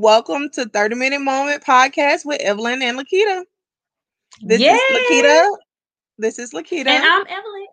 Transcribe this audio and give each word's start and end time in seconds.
welcome 0.00 0.48
to 0.48 0.64
30 0.64 0.96
Minute 0.96 1.20
Moment 1.20 1.62
Podcast 1.62 2.24
with 2.24 2.40
Evelyn 2.40 2.80
and 2.82 2.98
Lakita. 2.98 3.44
This 4.40 4.60
Yay! 4.60 4.70
is 4.70 5.10
Lakita. 5.10 5.56
This 6.16 6.38
is 6.38 6.52
Lakita. 6.52 6.86
And 6.86 7.04
I'm 7.04 7.26
Evelyn. 7.28 7.66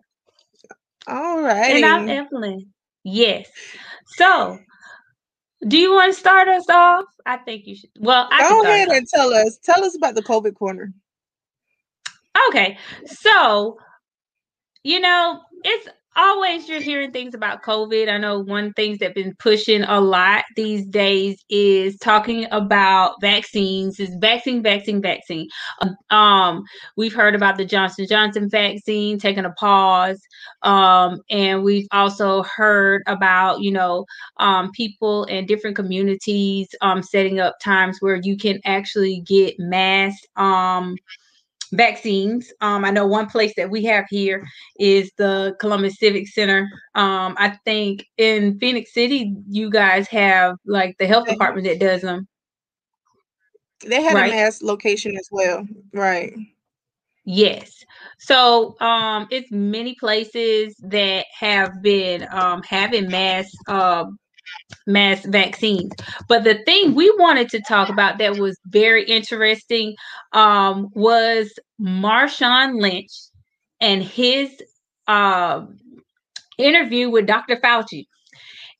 All 1.06 1.40
right. 1.40 1.76
And 1.76 1.84
I'm 1.86 2.08
Evelyn. 2.08 2.66
Yes. 3.02 3.48
So, 4.16 4.58
do 5.66 5.78
you 5.78 5.92
want 5.92 6.12
to 6.12 6.20
start 6.20 6.48
us 6.48 6.68
off? 6.68 7.06
I 7.24 7.38
think 7.38 7.66
you 7.66 7.76
should. 7.76 7.90
Well, 7.98 8.28
I 8.30 8.42
go 8.42 8.62
ahead 8.62 8.88
and 8.88 9.08
tell 9.08 9.32
us. 9.32 9.58
Tell 9.64 9.82
us 9.82 9.96
about 9.96 10.14
the 10.14 10.22
COVID 10.22 10.54
corner. 10.54 10.92
Okay. 12.48 12.76
So, 13.06 13.78
you 14.82 15.00
know, 15.00 15.40
it's 15.64 15.88
always 16.18 16.68
you're 16.68 16.80
hearing 16.80 17.12
things 17.12 17.34
about 17.34 17.62
COVID. 17.62 18.08
I 18.08 18.18
know 18.18 18.40
one 18.40 18.72
things 18.72 18.98
that 18.98 19.14
been 19.14 19.34
pushing 19.38 19.82
a 19.84 20.00
lot 20.00 20.44
these 20.56 20.84
days 20.86 21.44
is 21.48 21.96
talking 21.98 22.46
about 22.50 23.14
vaccines. 23.20 24.00
Is 24.00 24.14
vaccine, 24.16 24.62
vaccine, 24.62 25.00
vaccine. 25.00 25.48
Um, 26.10 26.64
we've 26.96 27.14
heard 27.14 27.34
about 27.34 27.56
the 27.56 27.64
Johnson 27.64 28.06
Johnson 28.08 28.50
vaccine 28.50 29.18
taking 29.18 29.44
a 29.44 29.52
pause, 29.52 30.20
um, 30.62 31.20
and 31.30 31.62
we've 31.62 31.86
also 31.92 32.42
heard 32.42 33.02
about 33.06 33.60
you 33.60 33.70
know 33.70 34.04
um, 34.38 34.72
people 34.72 35.24
in 35.24 35.46
different 35.46 35.76
communities 35.76 36.68
um, 36.80 37.02
setting 37.02 37.38
up 37.38 37.58
times 37.62 37.98
where 38.00 38.16
you 38.16 38.36
can 38.36 38.60
actually 38.64 39.20
get 39.20 39.58
mass 39.58 40.14
um 40.36 40.96
vaccines. 41.72 42.52
Um, 42.60 42.84
I 42.84 42.90
know 42.90 43.06
one 43.06 43.26
place 43.26 43.52
that 43.56 43.70
we 43.70 43.84
have 43.84 44.04
here 44.08 44.46
is 44.78 45.10
the 45.16 45.56
Columbus 45.60 45.98
Civic 45.98 46.28
Center. 46.28 46.68
Um, 46.94 47.34
I 47.38 47.58
think 47.64 48.06
in 48.16 48.58
Phenix 48.58 48.92
City, 48.92 49.34
you 49.48 49.70
guys 49.70 50.08
have 50.08 50.56
like 50.66 50.96
the 50.98 51.06
health 51.06 51.28
department 51.28 51.66
that 51.66 51.80
does 51.80 52.02
them. 52.02 52.26
They 53.86 54.02
had 54.02 54.14
right? 54.14 54.32
a 54.32 54.36
mass 54.36 54.62
location 54.62 55.16
as 55.16 55.28
well, 55.30 55.66
right? 55.92 56.34
Yes. 57.24 57.84
So 58.18 58.74
um, 58.80 59.28
it's 59.30 59.50
many 59.50 59.94
places 59.94 60.74
that 60.84 61.26
have 61.38 61.82
been 61.82 62.26
um, 62.32 62.62
having 62.62 63.10
mass 63.10 63.50
uh, 63.68 64.06
mass 64.86 65.24
vaccines. 65.24 65.92
But 66.28 66.44
the 66.44 66.62
thing 66.64 66.94
we 66.94 67.10
wanted 67.18 67.48
to 67.50 67.60
talk 67.68 67.88
about 67.88 68.18
that 68.18 68.38
was 68.38 68.58
very 68.66 69.04
interesting 69.04 69.94
um, 70.32 70.88
was 70.94 71.52
Marshawn 71.80 72.80
Lynch 72.80 73.12
and 73.80 74.02
his 74.02 74.50
uh, 75.06 75.64
interview 76.58 77.10
with 77.10 77.26
Dr. 77.26 77.56
Fauci. 77.56 78.06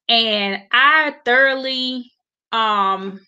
And 0.09 0.63
I 0.73 1.15
thoroughly, 1.25 2.11
um, 2.53 3.21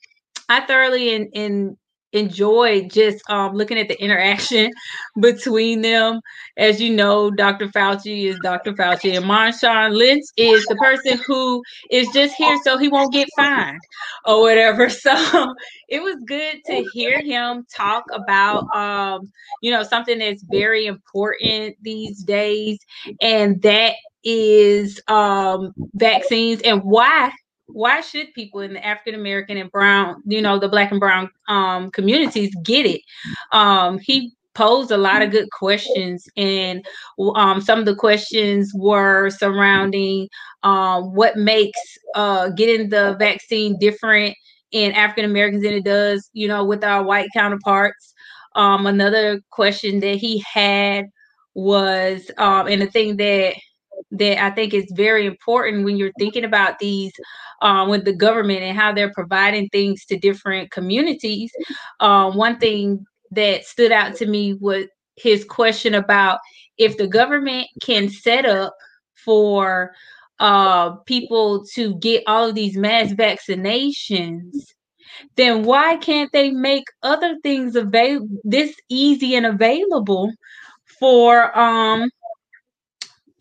I 0.48 0.60
thoroughly 0.66 1.14
in, 1.14 1.30
in 1.32 1.76
enjoyed 2.12 2.90
just 2.90 3.22
um, 3.30 3.54
looking 3.54 3.78
at 3.78 3.88
the 3.88 4.00
interaction 4.02 4.70
between 5.20 5.82
them. 5.82 6.20
As 6.56 6.80
you 6.80 6.94
know, 6.94 7.30
Dr. 7.30 7.68
Fauci 7.68 8.26
is 8.26 8.38
Dr. 8.42 8.72
Fauci, 8.72 9.16
and 9.16 9.24
Marshawn 9.24 9.96
Lynch 9.96 10.24
is 10.36 10.64
the 10.66 10.76
person 10.76 11.18
who 11.26 11.62
is 11.90 12.08
just 12.12 12.34
here 12.34 12.56
so 12.64 12.76
he 12.76 12.88
won't 12.88 13.12
get 13.12 13.28
fined 13.36 13.80
or 14.24 14.40
whatever. 14.40 14.88
So 15.00 15.54
it 15.88 16.02
was 16.02 16.16
good 16.26 16.58
to 16.66 16.82
hear 16.92 17.22
him 17.22 17.64
talk 17.74 18.04
about, 18.12 18.64
um, 18.74 19.32
you 19.62 19.70
know, 19.70 19.82
something 19.82 20.18
that's 20.18 20.42
very 20.42 20.86
important 20.86 21.76
these 21.80 22.22
days, 22.22 22.78
and 23.22 23.62
that 23.62 23.94
is 24.22 25.00
um, 25.08 25.72
vaccines 25.94 26.60
and 26.62 26.82
why 26.82 27.32
why 27.72 28.00
should 28.00 28.32
people 28.34 28.60
in 28.60 28.74
the 28.74 28.84
African 28.84 29.18
American 29.18 29.56
and 29.56 29.70
brown, 29.70 30.22
you 30.26 30.42
know, 30.42 30.58
the 30.58 30.68
black 30.68 30.90
and 30.90 31.00
brown 31.00 31.30
um, 31.48 31.90
communities 31.90 32.54
get 32.62 32.86
it? 32.86 33.00
Um, 33.52 33.98
he 33.98 34.32
posed 34.54 34.90
a 34.90 34.96
lot 34.96 35.22
of 35.22 35.30
good 35.30 35.48
questions, 35.50 36.26
and 36.36 36.84
um, 37.34 37.60
some 37.60 37.78
of 37.78 37.86
the 37.86 37.94
questions 37.94 38.72
were 38.74 39.30
surrounding 39.30 40.28
um, 40.62 41.14
what 41.14 41.36
makes 41.36 41.80
uh, 42.14 42.48
getting 42.50 42.88
the 42.88 43.16
vaccine 43.18 43.78
different 43.78 44.36
in 44.72 44.92
African 44.92 45.24
Americans 45.24 45.62
than 45.62 45.72
it 45.72 45.84
does, 45.84 46.30
you 46.32 46.48
know, 46.48 46.64
with 46.64 46.84
our 46.84 47.02
white 47.02 47.28
counterparts. 47.34 48.14
Um, 48.54 48.86
another 48.86 49.40
question 49.50 50.00
that 50.00 50.16
he 50.16 50.44
had 50.52 51.06
was, 51.54 52.30
um, 52.38 52.66
and 52.66 52.82
the 52.82 52.86
thing 52.86 53.16
that 53.16 53.54
that 54.12 54.42
I 54.42 54.50
think 54.50 54.74
is 54.74 54.90
very 54.94 55.26
important 55.26 55.84
when 55.84 55.96
you're 55.96 56.12
thinking 56.18 56.44
about 56.44 56.78
these 56.78 57.12
um, 57.62 57.88
with 57.88 58.04
the 58.04 58.12
government 58.12 58.62
and 58.62 58.76
how 58.76 58.92
they're 58.92 59.12
providing 59.12 59.68
things 59.68 60.04
to 60.06 60.18
different 60.18 60.70
communities. 60.70 61.52
Um, 62.00 62.36
one 62.36 62.58
thing 62.58 63.04
that 63.32 63.64
stood 63.64 63.92
out 63.92 64.16
to 64.16 64.26
me 64.26 64.54
was 64.54 64.86
his 65.16 65.44
question 65.44 65.94
about 65.94 66.38
if 66.78 66.96
the 66.96 67.06
government 67.06 67.68
can 67.82 68.08
set 68.08 68.46
up 68.46 68.74
for 69.14 69.92
uh, 70.38 70.92
people 71.06 71.64
to 71.74 71.94
get 71.96 72.24
all 72.26 72.48
of 72.48 72.54
these 72.54 72.76
mass 72.76 73.12
vaccinations 73.12 74.54
then 75.36 75.64
why 75.64 75.96
can't 75.96 76.32
they 76.32 76.50
make 76.50 76.84
other 77.02 77.36
things 77.42 77.76
available 77.76 78.28
this 78.44 78.74
easy 78.88 79.34
and 79.34 79.46
available 79.46 80.32
for 80.98 81.56
um 81.58 82.10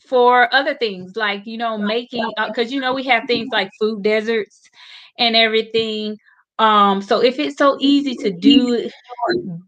for 0.09 0.53
other 0.53 0.73
things 0.73 1.15
like 1.15 1.45
you 1.45 1.57
know 1.57 1.77
making 1.77 2.27
because 2.47 2.67
uh, 2.67 2.73
you 2.73 2.81
know 2.81 2.93
we 2.93 3.03
have 3.03 3.23
things 3.27 3.47
like 3.51 3.69
food 3.79 4.01
deserts 4.01 4.69
and 5.19 5.35
everything 5.35 6.17
um 6.57 7.01
so 7.01 7.21
if 7.21 7.37
it's 7.37 7.57
so 7.57 7.77
easy 7.79 8.15
to 8.15 8.31
do 8.31 8.89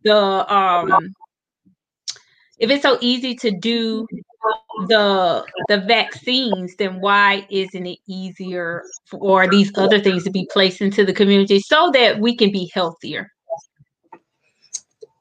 the 0.04 0.54
um 0.54 1.14
if 2.58 2.70
it's 2.70 2.82
so 2.82 2.98
easy 3.02 3.36
to 3.36 3.52
do 3.52 4.08
the 4.88 5.46
the 5.70 5.82
vaccines 5.82 6.76
then 6.78 7.00
why 7.00 7.46
isn't 7.52 7.86
it 7.86 8.00
easier 8.08 8.84
for 9.06 9.48
these 9.48 9.72
other 9.76 10.00
things 10.00 10.24
to 10.24 10.32
be 10.32 10.48
placed 10.52 10.82
into 10.82 11.06
the 11.06 11.14
community 11.14 11.60
so 11.60 11.92
that 11.94 12.20
we 12.20 12.36
can 12.36 12.52
be 12.52 12.70
healthier? 12.74 13.32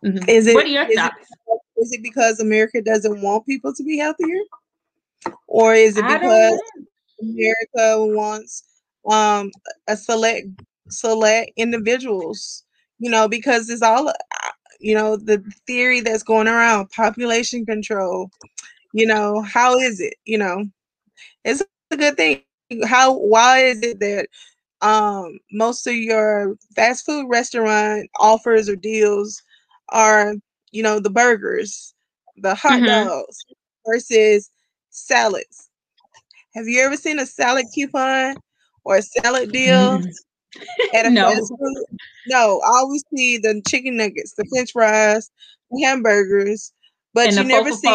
Mm-hmm. 0.02 0.28
is 0.30 0.46
it 0.46 0.54
what 0.54 0.64
are 0.64 0.68
your 0.68 0.86
thoughts 0.94 1.14
it, 1.20 1.82
is 1.82 1.92
it 1.92 2.02
because 2.02 2.40
america 2.40 2.80
doesn't 2.80 3.20
want 3.20 3.44
people 3.44 3.74
to 3.74 3.84
be 3.84 3.98
healthier 3.98 4.38
or 5.46 5.74
is 5.74 5.96
it 5.96 6.04
because 6.06 6.60
America 7.20 8.06
wants 8.06 8.64
um 9.10 9.50
a 9.88 9.96
select 9.96 10.46
select 10.88 11.52
individuals? 11.56 12.64
You 12.98 13.10
know, 13.10 13.28
because 13.28 13.68
it's 13.70 13.82
all 13.82 14.08
uh, 14.08 14.12
you 14.80 14.94
know 14.94 15.16
the 15.16 15.42
theory 15.66 16.00
that's 16.00 16.22
going 16.22 16.48
around 16.48 16.90
population 16.90 17.64
control. 17.66 18.30
You 18.92 19.06
know, 19.06 19.42
how 19.42 19.78
is 19.78 20.00
it? 20.00 20.14
You 20.24 20.38
know, 20.38 20.66
it's 21.44 21.62
a 21.62 21.96
good 21.96 22.16
thing. 22.16 22.42
How 22.84 23.14
why 23.16 23.60
is 23.64 23.82
it 23.82 24.00
that 24.00 24.28
um 24.82 25.38
most 25.52 25.86
of 25.86 25.94
your 25.94 26.56
fast 26.74 27.04
food 27.04 27.26
restaurant 27.28 28.08
offers 28.18 28.68
or 28.68 28.76
deals 28.76 29.42
are 29.90 30.34
you 30.72 30.82
know 30.82 31.00
the 31.00 31.10
burgers, 31.10 31.94
the 32.36 32.54
hot 32.54 32.82
mm-hmm. 32.82 32.86
dogs 32.86 33.44
versus 33.86 34.50
salads. 35.00 35.70
Have 36.54 36.66
you 36.66 36.80
ever 36.80 36.96
seen 36.96 37.18
a 37.18 37.26
salad 37.26 37.66
coupon 37.74 38.36
or 38.84 38.96
a 38.96 39.02
salad 39.02 39.52
deal 39.52 39.98
mm. 39.98 40.12
at 40.94 41.06
a 41.06 41.10
no. 41.10 41.30
fast 41.30 41.48
food? 41.48 41.84
No, 42.26 42.60
I 42.64 42.78
always 42.78 43.04
see 43.14 43.38
the 43.38 43.62
chicken 43.68 43.96
nuggets, 43.96 44.34
the 44.36 44.44
French 44.46 44.72
fries, 44.72 45.30
the 45.70 45.82
hamburgers, 45.82 46.72
but 47.14 47.28
and 47.28 47.36
you 47.36 47.44
never 47.44 47.72
see 47.72 47.88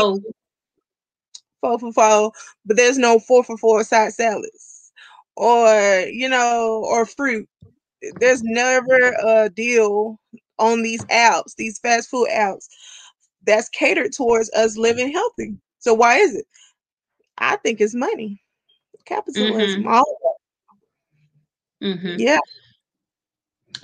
four 1.61 1.79
for 1.79 1.93
four. 1.93 2.31
But 2.65 2.77
there's 2.77 2.97
no 2.97 3.19
four 3.19 3.43
for 3.43 3.57
four 3.57 3.83
side 3.83 4.13
salads, 4.13 4.91
or 5.35 6.05
you 6.11 6.29
know, 6.29 6.83
or 6.85 7.05
fruit. 7.05 7.47
There's 8.19 8.43
never 8.43 9.15
a 9.25 9.49
deal 9.49 10.19
on 10.59 10.83
these 10.83 11.03
apps, 11.05 11.55
these 11.57 11.79
fast 11.79 12.09
food 12.09 12.27
apps, 12.29 12.67
that's 13.45 13.69
catered 13.69 14.13
towards 14.13 14.51
us 14.51 14.77
living 14.77 15.11
healthy. 15.11 15.55
So 15.79 15.93
why 15.93 16.17
is 16.17 16.35
it? 16.35 16.45
I 17.37 17.57
think 17.57 17.81
it's 17.81 17.95
money. 17.95 18.41
Capitalism. 19.05 19.83
Mm-hmm. 19.83 19.87
All 19.87 20.17
mm-hmm. 21.81 22.15
Yeah. 22.17 22.39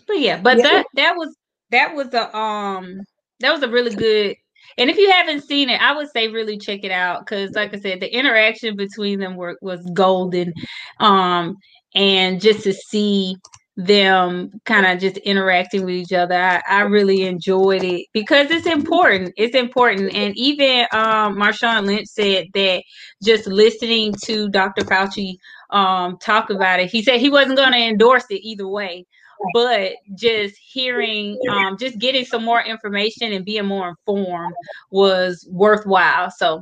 But 0.08 0.20
yeah, 0.20 0.42
but 0.42 0.58
yeah. 0.58 0.64
that 0.64 0.86
that 0.96 1.16
was 1.16 1.36
that 1.70 1.96
was 1.96 2.14
a 2.14 2.36
um 2.36 3.02
that 3.40 3.52
was 3.52 3.62
a 3.64 3.70
really 3.70 3.96
good 3.96 4.36
and 4.78 4.90
if 4.90 4.98
you 4.98 5.12
haven't 5.12 5.42
seen 5.42 5.70
it, 5.70 5.82
I 5.82 5.96
would 5.96 6.10
say 6.12 6.28
really 6.28 6.58
check 6.58 6.84
it 6.84 6.92
out 6.92 7.26
because, 7.26 7.52
like 7.52 7.74
I 7.74 7.80
said, 7.80 8.00
the 8.00 8.14
interaction 8.14 8.76
between 8.76 9.20
them 9.20 9.36
were 9.36 9.58
was 9.62 9.86
golden, 9.94 10.54
um, 11.00 11.58
and 11.94 12.40
just 12.40 12.64
to 12.64 12.74
see 12.74 13.36
them 13.78 14.52
kind 14.66 14.86
of 14.86 15.00
just 15.00 15.18
interacting 15.18 15.86
with 15.86 15.96
each 15.96 16.14
other. 16.14 16.36
I, 16.36 16.62
I, 16.68 16.82
really 16.82 17.24
enjoyed 17.24 17.84
it 17.84 18.08
because 18.14 18.52
it's 18.52 18.68
important. 18.68 19.34
It's 19.38 19.56
important. 19.56 20.14
And 20.14 20.36
even 20.38 20.86
um, 20.92 21.38
Marshawn 21.38 21.86
Lynch 21.86 22.08
said 22.08 22.48
that 22.54 22.84
just 23.24 23.48
listening 23.48 24.14
to 24.26 24.50
Dr. 24.50 24.84
Fauci 24.84 25.36
um, 25.70 26.18
talk 26.18 26.50
about 26.50 26.82
it, 26.82 26.90
he 26.90 27.02
said 27.02 27.20
he 27.20 27.30
wasn't 27.30 27.58
going 27.58 27.72
to 27.72 27.78
endorse 27.78 28.26
it 28.30 28.42
either 28.44 28.68
way. 28.68 29.06
but 29.54 29.94
just 30.16 30.56
hearing, 30.58 31.40
um, 31.50 31.78
just 31.78 31.98
getting 31.98 32.26
some 32.26 32.44
more 32.44 32.62
information 32.62 33.32
and 33.32 33.46
being 33.46 33.66
more 33.66 33.90
informed 33.90 34.54
was 34.92 35.48
worthwhile. 35.50 36.30
So 36.30 36.62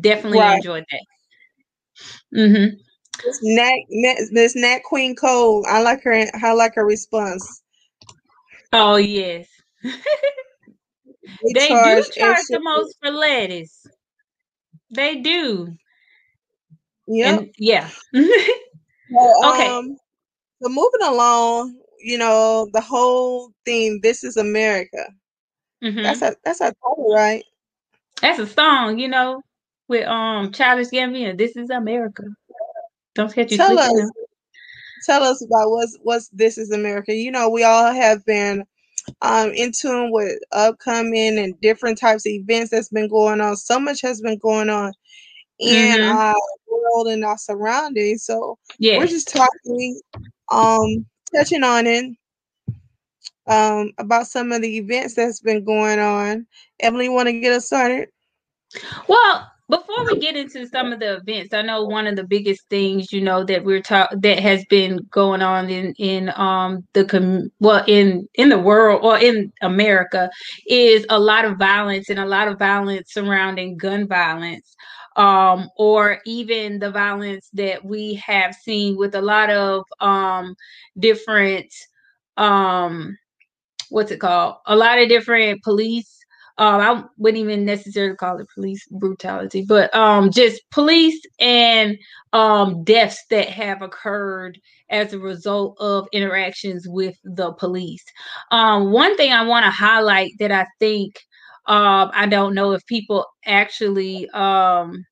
definitely 0.00 0.40
right. 0.40 0.56
enjoyed 0.56 0.84
that. 0.90 1.04
Mm-hmm. 2.34 2.76
Nat, 3.42 3.78
Miss 4.30 4.54
Nat 4.54 4.80
Queen 4.84 5.14
Cole, 5.16 5.64
I 5.68 5.82
like 5.82 6.02
her. 6.04 6.26
I 6.42 6.52
like 6.52 6.74
her 6.74 6.84
response. 6.84 7.62
Oh 8.72 8.96
yes, 8.96 9.48
they, 9.82 9.92
they 11.54 11.68
charge 11.68 12.06
do 12.06 12.20
charge 12.20 12.44
the 12.50 12.60
most 12.60 12.96
for 13.02 13.10
lettuce. 13.10 13.86
They 14.90 15.16
do. 15.16 15.74
Yep. 17.06 17.38
And, 17.38 17.54
yeah. 17.58 17.88
well, 18.12 19.52
okay. 19.54 19.68
Um, 19.68 19.96
so 20.62 20.68
moving 20.68 21.02
along, 21.02 21.78
you 22.00 22.18
know, 22.18 22.68
the 22.72 22.80
whole 22.80 23.50
theme, 23.64 24.00
This 24.02 24.24
is 24.24 24.36
America. 24.36 25.06
Mm-hmm. 25.82 26.02
That's 26.02 26.22
a 26.22 26.36
that's 26.44 26.60
a 26.60 26.74
title, 26.84 27.14
right? 27.14 27.44
That's 28.20 28.38
a 28.38 28.46
song, 28.46 28.98
you 28.98 29.08
know, 29.08 29.42
with 29.88 30.06
um 30.06 30.52
Childish 30.52 30.88
Gambino. 30.88 31.36
This 31.36 31.56
is 31.56 31.70
America. 31.70 32.24
Don't 33.18 33.28
forget 33.30 33.50
you 33.50 33.56
tell 33.56 33.76
us, 33.76 34.10
tell 35.04 35.24
us 35.24 35.44
about 35.44 35.70
what's 35.70 35.98
what's 36.02 36.28
This 36.28 36.56
is 36.56 36.70
America. 36.70 37.12
You 37.12 37.32
know, 37.32 37.48
we 37.48 37.64
all 37.64 37.92
have 37.92 38.24
been 38.24 38.62
um 39.22 39.50
in 39.54 39.72
tune 39.72 40.12
with 40.12 40.38
upcoming 40.52 41.36
and 41.36 41.60
different 41.60 41.98
types 41.98 42.24
of 42.26 42.30
events 42.30 42.70
that's 42.70 42.90
been 42.90 43.08
going 43.08 43.40
on. 43.40 43.56
So 43.56 43.80
much 43.80 44.00
has 44.02 44.20
been 44.20 44.38
going 44.38 44.70
on 44.70 44.92
in 45.58 45.98
mm-hmm. 45.98 46.16
our 46.16 46.36
world 46.70 47.08
and 47.08 47.24
our 47.24 47.36
surroundings. 47.36 48.24
So 48.24 48.56
yeah. 48.78 48.98
we're 48.98 49.08
just 49.08 49.26
talking 49.34 50.00
um, 50.52 51.04
touching 51.34 51.64
on 51.64 51.88
it 51.88 52.16
um, 53.48 53.90
about 53.98 54.28
some 54.28 54.52
of 54.52 54.62
the 54.62 54.76
events 54.76 55.14
that's 55.14 55.40
been 55.40 55.64
going 55.64 55.98
on. 55.98 56.46
Emily, 56.78 57.08
want 57.08 57.26
to 57.26 57.40
get 57.40 57.52
us 57.52 57.66
started? 57.66 58.10
Well, 59.08 59.50
before 59.68 60.06
we 60.06 60.18
get 60.18 60.36
into 60.36 60.66
some 60.66 60.92
of 60.92 61.00
the 61.00 61.16
events, 61.16 61.52
I 61.52 61.62
know 61.62 61.84
one 61.84 62.06
of 62.06 62.16
the 62.16 62.24
biggest 62.24 62.68
things 62.70 63.12
you 63.12 63.20
know 63.20 63.44
that 63.44 63.64
we're 63.64 63.82
talk 63.82 64.10
that 64.16 64.38
has 64.38 64.64
been 64.66 64.98
going 65.10 65.42
on 65.42 65.68
in 65.68 65.94
in 65.98 66.32
um 66.36 66.86
the 66.94 67.04
com- 67.04 67.50
well 67.60 67.84
in 67.86 68.28
in 68.34 68.48
the 68.48 68.58
world 68.58 69.00
or 69.04 69.18
in 69.18 69.52
America 69.60 70.30
is 70.66 71.04
a 71.10 71.18
lot 71.18 71.44
of 71.44 71.58
violence 71.58 72.08
and 72.08 72.18
a 72.18 72.26
lot 72.26 72.48
of 72.48 72.58
violence 72.58 73.12
surrounding 73.12 73.76
gun 73.76 74.08
violence 74.08 74.74
um, 75.16 75.68
or 75.76 76.20
even 76.24 76.78
the 76.78 76.90
violence 76.90 77.50
that 77.52 77.84
we 77.84 78.14
have 78.14 78.54
seen 78.54 78.96
with 78.96 79.14
a 79.16 79.20
lot 79.20 79.50
of 79.50 79.84
um, 80.00 80.54
different 80.98 81.72
um, 82.36 83.18
what's 83.90 84.10
it 84.10 84.20
called? 84.20 84.56
A 84.66 84.76
lot 84.76 84.98
of 84.98 85.08
different 85.08 85.62
police 85.62 86.17
um, 86.58 86.80
I 86.80 87.04
wouldn't 87.18 87.42
even 87.42 87.64
necessarily 87.64 88.16
call 88.16 88.38
it 88.40 88.48
police 88.52 88.84
brutality, 88.90 89.64
but 89.66 89.94
um, 89.94 90.30
just 90.30 90.68
police 90.70 91.20
and 91.38 91.96
um, 92.32 92.82
deaths 92.82 93.22
that 93.30 93.48
have 93.48 93.80
occurred 93.80 94.58
as 94.90 95.12
a 95.12 95.18
result 95.20 95.76
of 95.78 96.08
interactions 96.12 96.88
with 96.88 97.16
the 97.22 97.52
police. 97.52 98.04
Um, 98.50 98.90
one 98.90 99.16
thing 99.16 99.32
I 99.32 99.44
want 99.44 99.64
to 99.66 99.70
highlight 99.70 100.32
that 100.40 100.50
I 100.50 100.66
think 100.80 101.14
um, 101.66 102.10
I 102.12 102.26
don't 102.26 102.54
know 102.54 102.72
if 102.72 102.84
people 102.86 103.24
actually 103.44 104.28
um, 104.30 105.04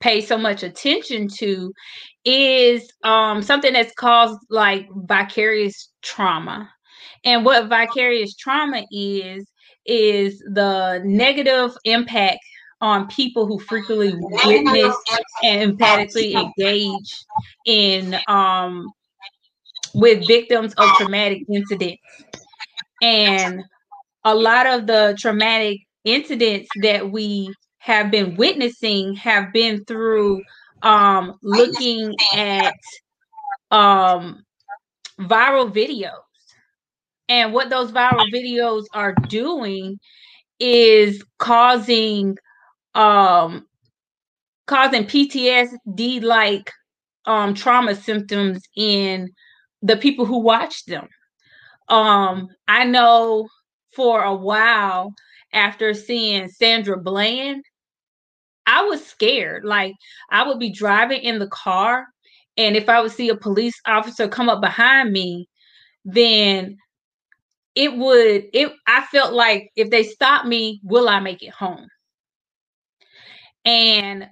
pay 0.00 0.20
so 0.20 0.36
much 0.36 0.62
attention 0.62 1.28
to 1.38 1.72
is 2.24 2.92
something 3.02 3.72
that's 3.72 3.94
caused 3.94 4.38
like 4.50 4.88
vicarious 4.94 5.90
trauma. 6.02 6.70
And 7.24 7.44
what 7.44 7.68
vicarious 7.68 8.34
trauma 8.34 8.84
is, 8.92 9.46
is 9.86 10.38
the 10.40 11.00
negative 11.04 11.76
impact 11.84 12.38
on 12.80 13.08
people 13.08 13.46
who 13.46 13.58
frequently 13.58 14.12
witness 14.16 14.96
and 15.42 15.78
empathically 15.78 16.34
engage 16.34 17.24
in 17.64 18.16
um, 18.28 18.86
with 19.94 20.26
victims 20.26 20.74
of 20.74 20.88
traumatic 20.96 21.42
incidents. 21.52 22.02
And 23.02 23.62
a 24.24 24.34
lot 24.34 24.66
of 24.66 24.86
the 24.86 25.16
traumatic 25.18 25.78
incidents 26.04 26.68
that 26.82 27.10
we 27.10 27.52
have 27.78 28.10
been 28.10 28.36
witnessing 28.36 29.14
have 29.14 29.52
been 29.52 29.84
through 29.84 30.42
um, 30.82 31.38
looking 31.42 32.14
at 32.34 32.74
um, 33.70 34.44
viral 35.20 35.72
videos. 35.72 36.25
And 37.28 37.52
what 37.52 37.70
those 37.70 37.92
viral 37.92 38.32
videos 38.32 38.84
are 38.92 39.14
doing 39.28 39.98
is 40.60 41.22
causing 41.38 42.36
um, 42.94 43.66
causing 44.66 45.04
PTSD 45.04 46.22
like 46.22 46.70
um, 47.26 47.54
trauma 47.54 47.94
symptoms 47.94 48.62
in 48.76 49.30
the 49.82 49.96
people 49.96 50.24
who 50.24 50.38
watch 50.38 50.84
them. 50.86 51.08
Um, 51.88 52.48
I 52.68 52.84
know 52.84 53.48
for 53.94 54.22
a 54.22 54.34
while 54.34 55.12
after 55.52 55.94
seeing 55.94 56.48
Sandra 56.48 56.98
Bland, 56.98 57.64
I 58.66 58.82
was 58.82 59.04
scared. 59.04 59.64
Like 59.64 59.94
I 60.30 60.46
would 60.46 60.58
be 60.58 60.70
driving 60.72 61.20
in 61.22 61.38
the 61.38 61.48
car, 61.48 62.06
and 62.56 62.76
if 62.76 62.88
I 62.88 63.00
would 63.00 63.12
see 63.12 63.28
a 63.28 63.36
police 63.36 63.78
officer 63.86 64.28
come 64.28 64.48
up 64.48 64.60
behind 64.60 65.12
me, 65.12 65.48
then 66.04 66.76
it 67.76 67.96
would 67.96 68.46
it 68.54 68.72
I 68.86 69.04
felt 69.12 69.34
like 69.34 69.70
if 69.76 69.90
they 69.90 70.02
stop 70.02 70.46
me, 70.46 70.80
will 70.82 71.08
I 71.08 71.20
make 71.20 71.42
it 71.42 71.52
home? 71.52 71.88
And 73.64 74.28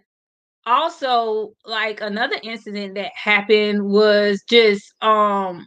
also 0.67 1.55
like 1.67 2.01
another 2.01 2.37
incident 2.43 2.95
that 2.95 3.13
happened 3.15 3.85
was 3.85 4.43
just 4.49 4.95
um 5.03 5.67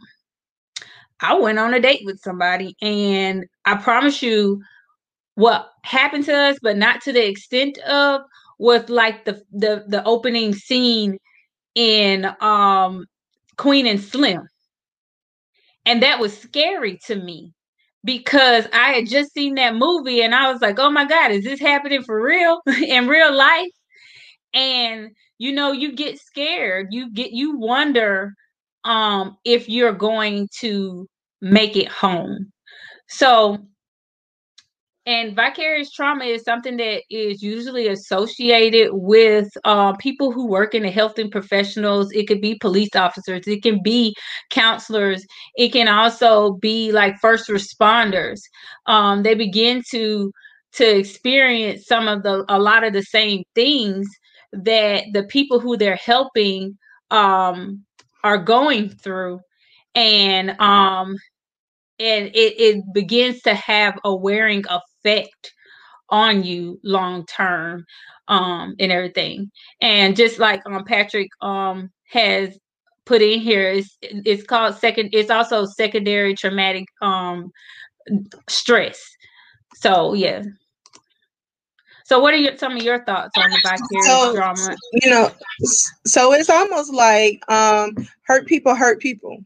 I 1.20 1.34
went 1.38 1.58
on 1.58 1.74
a 1.74 1.80
date 1.80 2.02
with 2.04 2.20
somebody 2.20 2.76
and 2.82 3.44
I 3.64 3.76
promise 3.76 4.22
you 4.22 4.60
what 5.34 5.70
happened 5.84 6.24
to 6.26 6.34
us, 6.36 6.58
but 6.62 6.76
not 6.76 7.00
to 7.02 7.12
the 7.12 7.26
extent 7.28 7.78
of 7.78 8.22
with 8.58 8.90
like 8.90 9.24
the 9.24 9.42
the 9.52 9.84
the 9.88 10.04
opening 10.04 10.52
scene 10.52 11.16
in 11.76 12.26
um 12.40 13.06
Queen 13.56 13.86
and 13.86 14.00
Slim. 14.00 14.48
And 15.86 16.02
that 16.02 16.18
was 16.18 16.36
scary 16.36 16.98
to 17.06 17.16
me 17.16 17.54
because 18.04 18.66
I 18.72 18.92
had 18.92 19.08
just 19.08 19.32
seen 19.34 19.54
that 19.56 19.74
movie 19.76 20.22
and 20.22 20.34
I 20.34 20.50
was 20.52 20.60
like, 20.62 20.78
"Oh 20.78 20.90
my 20.90 21.04
god, 21.06 21.32
is 21.32 21.44
this 21.44 21.60
happening 21.60 22.02
for 22.02 22.22
real 22.22 22.60
in 22.86 23.08
real 23.08 23.34
life?" 23.34 23.70
And 24.54 25.10
you 25.38 25.52
know, 25.52 25.72
you 25.72 25.94
get 25.94 26.20
scared. 26.20 26.88
You 26.92 27.12
get 27.12 27.32
you 27.32 27.58
wonder 27.58 28.34
um 28.84 29.36
if 29.44 29.68
you're 29.68 29.92
going 29.92 30.48
to 30.60 31.06
make 31.42 31.76
it 31.76 31.88
home. 31.88 32.52
So 33.08 33.58
and 35.08 35.34
vicarious 35.34 35.90
trauma 35.90 36.26
is 36.26 36.42
something 36.42 36.76
that 36.76 37.02
is 37.08 37.42
usually 37.42 37.88
associated 37.88 38.90
with 38.92 39.48
uh, 39.64 39.96
people 39.96 40.30
who 40.30 40.46
work 40.46 40.74
in 40.74 40.82
the 40.82 40.90
health 40.90 41.18
and 41.18 41.30
professionals. 41.30 42.12
It 42.12 42.28
could 42.28 42.42
be 42.42 42.56
police 42.56 42.94
officers, 42.94 43.46
it 43.46 43.62
can 43.62 43.82
be 43.82 44.14
counselors, 44.50 45.24
it 45.56 45.72
can 45.72 45.88
also 45.88 46.58
be 46.60 46.92
like 46.92 47.16
first 47.22 47.48
responders. 47.48 48.40
Um, 48.84 49.22
they 49.22 49.34
begin 49.34 49.82
to 49.92 50.30
to 50.74 50.98
experience 50.98 51.86
some 51.86 52.06
of 52.06 52.22
the 52.22 52.44
a 52.50 52.58
lot 52.58 52.84
of 52.84 52.92
the 52.92 53.02
same 53.02 53.44
things 53.54 54.06
that 54.52 55.04
the 55.14 55.22
people 55.24 55.58
who 55.58 55.78
they're 55.78 55.96
helping 55.96 56.76
um, 57.10 57.82
are 58.24 58.36
going 58.36 58.90
through 58.90 59.40
and 59.94 60.50
um 60.60 61.16
and 61.98 62.26
it, 62.28 62.60
it 62.60 62.84
begins 62.92 63.40
to 63.42 63.54
have 63.54 63.98
a 64.04 64.14
wearing 64.14 64.64
effect 64.98 65.52
on 66.10 66.42
you 66.42 66.80
long 66.82 67.26
term 67.26 67.84
um 68.28 68.74
and 68.78 68.92
everything. 68.92 69.50
And 69.80 70.16
just 70.16 70.38
like 70.38 70.62
um 70.66 70.84
patrick 70.84 71.28
um 71.40 71.90
has 72.10 72.56
put 73.04 73.22
in 73.22 73.40
here 73.40 73.70
it's 73.70 73.96
it's 74.02 74.44
called 74.44 74.76
second 74.76 75.10
it's 75.12 75.30
also 75.30 75.64
secondary 75.64 76.34
traumatic 76.34 76.86
um 77.02 77.50
stress. 78.48 79.00
So 79.76 80.14
yeah. 80.14 80.42
So 82.04 82.20
what 82.20 82.32
are 82.32 82.38
your 82.38 82.56
some 82.56 82.74
of 82.76 82.82
your 82.82 83.04
thoughts 83.04 83.36
on 83.36 83.50
the 83.50 83.58
vicarious 83.62 84.06
so, 84.06 84.34
drama 84.34 84.74
you 84.92 85.10
know 85.10 85.30
so 86.06 86.32
it's 86.32 86.48
almost 86.48 86.92
like 86.92 87.42
um 87.50 87.94
hurt 88.22 88.46
people 88.46 88.74
hurt 88.74 88.98
people 88.98 89.38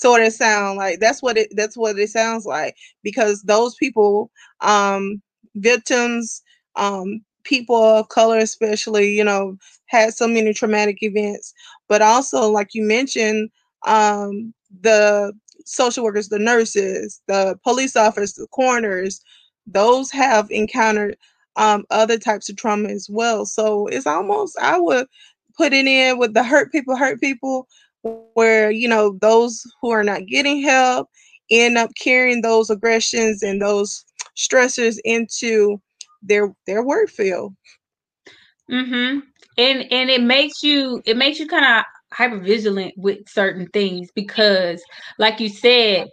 sort 0.00 0.22
of 0.22 0.32
sound 0.32 0.78
like 0.78 1.00
that's 1.00 1.22
what 1.22 1.36
it 1.36 1.48
that's 1.56 1.76
what 1.76 1.98
it 1.98 2.08
sounds 2.10 2.46
like 2.46 2.74
because 3.02 3.42
those 3.42 3.74
people 3.76 4.30
um 4.60 5.20
victims 5.56 6.42
um 6.76 7.20
people 7.44 7.76
of 7.82 8.08
color 8.08 8.38
especially 8.38 9.10
you 9.10 9.24
know 9.24 9.56
had 9.86 10.12
so 10.14 10.26
many 10.28 10.52
traumatic 10.52 10.98
events 11.02 11.52
but 11.88 12.02
also 12.02 12.48
like 12.50 12.68
you 12.74 12.82
mentioned 12.82 13.50
um 13.86 14.52
the 14.82 15.32
social 15.64 16.02
workers, 16.04 16.28
the 16.28 16.38
nurses, 16.38 17.20
the 17.28 17.56
police 17.64 17.94
officers, 17.94 18.34
the 18.34 18.46
coroners, 18.48 19.20
those 19.66 20.10
have 20.10 20.50
encountered 20.50 21.16
um, 21.56 21.84
other 21.90 22.18
types 22.18 22.48
of 22.48 22.56
trauma 22.56 22.88
as 22.88 23.08
well. 23.10 23.44
So 23.46 23.86
it's 23.88 24.06
almost, 24.06 24.56
I 24.60 24.78
would 24.78 25.06
put 25.56 25.72
it 25.72 25.86
in 25.86 26.18
with 26.18 26.34
the 26.34 26.42
hurt 26.42 26.72
people, 26.72 26.96
hurt 26.96 27.20
people, 27.20 27.68
where, 28.02 28.70
you 28.70 28.88
know, 28.88 29.18
those 29.20 29.62
who 29.80 29.90
are 29.90 30.02
not 30.04 30.26
getting 30.26 30.62
help 30.62 31.08
end 31.50 31.76
up 31.76 31.90
carrying 32.00 32.42
those 32.42 32.70
aggressions 32.70 33.42
and 33.42 33.60
those 33.60 34.04
stressors 34.36 34.98
into 35.04 35.80
their 36.22 36.54
their 36.66 36.82
work 36.82 37.08
field. 37.08 37.54
Mm-hmm. 38.70 39.20
And 39.58 39.92
and 39.92 40.10
it 40.10 40.22
makes 40.22 40.62
you 40.62 41.02
it 41.04 41.16
makes 41.16 41.38
you 41.38 41.46
kind 41.46 41.64
of 41.64 41.84
hyper 42.12 42.38
vigilant 42.38 42.94
with 42.96 43.28
certain 43.28 43.66
things 43.68 44.08
because 44.14 44.82
like 45.18 45.40
you 45.40 45.48
said, 45.48 46.08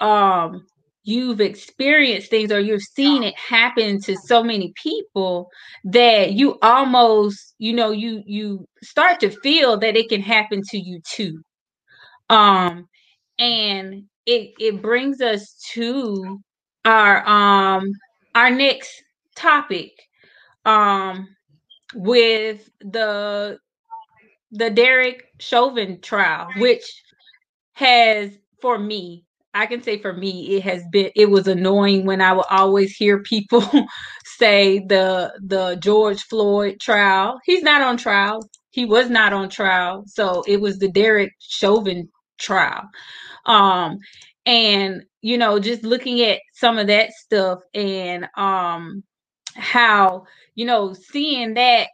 um 0.00 0.66
you've 1.04 1.40
experienced 1.40 2.30
things 2.30 2.52
or 2.52 2.60
you've 2.60 2.82
seen 2.82 3.22
it 3.22 3.34
happen 3.38 4.00
to 4.00 4.16
so 4.16 4.42
many 4.42 4.72
people 4.80 5.48
that 5.84 6.32
you 6.32 6.58
almost 6.62 7.54
you 7.58 7.72
know 7.72 7.90
you 7.90 8.22
you 8.26 8.66
start 8.82 9.20
to 9.20 9.30
feel 9.30 9.76
that 9.78 9.96
it 9.96 10.08
can 10.08 10.20
happen 10.20 10.62
to 10.70 10.78
you 10.78 11.00
too. 11.04 11.40
Um 12.28 12.88
and 13.38 14.04
it 14.26 14.52
it 14.58 14.82
brings 14.82 15.20
us 15.20 15.56
to 15.72 16.38
our 16.84 17.26
um 17.26 17.90
our 18.34 18.50
next 18.50 19.02
topic 19.34 19.90
um 20.64 21.28
with 21.94 22.68
the 22.80 23.58
the 24.52 24.70
Derek 24.70 25.24
Chauvin 25.40 26.00
trial 26.00 26.48
which 26.58 26.84
has 27.74 28.30
for 28.60 28.78
me 28.78 29.24
I 29.54 29.66
can 29.66 29.82
say 29.82 29.98
for 30.00 30.12
me, 30.12 30.56
it 30.56 30.62
has 30.64 30.82
been 30.92 31.10
it 31.16 31.30
was 31.30 31.48
annoying 31.48 32.06
when 32.06 32.20
I 32.22 32.32
would 32.32 32.46
always 32.50 32.96
hear 32.96 33.22
people 33.22 33.62
say 34.24 34.80
the 34.80 35.32
the 35.42 35.76
George 35.76 36.22
Floyd 36.24 36.78
trial. 36.80 37.40
He's 37.44 37.62
not 37.62 37.82
on 37.82 37.96
trial. 37.98 38.40
He 38.70 38.86
was 38.86 39.10
not 39.10 39.32
on 39.34 39.50
trial. 39.50 40.04
So 40.06 40.44
it 40.46 40.60
was 40.60 40.78
the 40.78 40.88
Derek 40.90 41.32
Chauvin 41.40 42.08
trial. 42.40 42.84
Um 43.46 43.98
and 44.46 45.04
you 45.22 45.38
know, 45.38 45.58
just 45.60 45.84
looking 45.84 46.20
at 46.22 46.40
some 46.54 46.78
of 46.78 46.88
that 46.88 47.12
stuff 47.12 47.60
and 47.74 48.28
um 48.36 49.04
how, 49.56 50.24
you 50.56 50.66
know, 50.66 50.94
seeing 50.94 51.54
that 51.54 51.88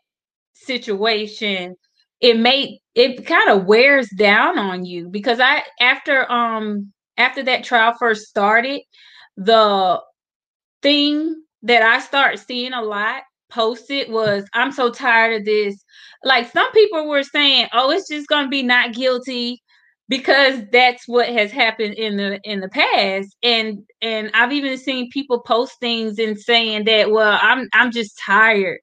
situation 0.54 1.76
it 2.20 2.38
made 2.38 2.78
it 2.94 3.26
kind 3.26 3.50
of 3.50 3.66
wears 3.66 4.08
down 4.18 4.58
on 4.58 4.84
you 4.84 5.08
because 5.10 5.40
I 5.40 5.62
after 5.80 6.30
um 6.30 6.92
after 7.18 7.42
that 7.44 7.64
trial 7.64 7.94
first 7.98 8.28
started, 8.28 8.82
the 9.36 10.00
thing 10.82 11.42
that 11.62 11.82
I 11.82 12.00
started 12.00 12.38
seeing 12.38 12.72
a 12.72 12.82
lot 12.82 13.22
posted 13.50 14.10
was 14.10 14.44
I'm 14.54 14.72
so 14.72 14.90
tired 14.90 15.40
of 15.40 15.44
this. 15.46 15.76
Like 16.24 16.50
some 16.50 16.70
people 16.72 17.08
were 17.08 17.22
saying, 17.24 17.68
"Oh, 17.72 17.90
it's 17.90 18.08
just 18.08 18.28
going 18.28 18.44
to 18.44 18.50
be 18.50 18.62
not 18.62 18.94
guilty." 18.94 19.62
because 20.08 20.62
that's 20.72 21.06
what 21.06 21.28
has 21.28 21.52
happened 21.52 21.94
in 21.94 22.16
the 22.16 22.40
in 22.44 22.60
the 22.60 22.68
past 22.68 23.36
and 23.42 23.78
and 24.02 24.30
I've 24.34 24.52
even 24.52 24.78
seen 24.78 25.10
people 25.10 25.40
post 25.40 25.74
things 25.80 26.18
and 26.18 26.38
saying 26.38 26.84
that 26.86 27.10
well 27.10 27.38
I'm 27.40 27.68
I'm 27.74 27.92
just 27.92 28.18
tired 28.24 28.80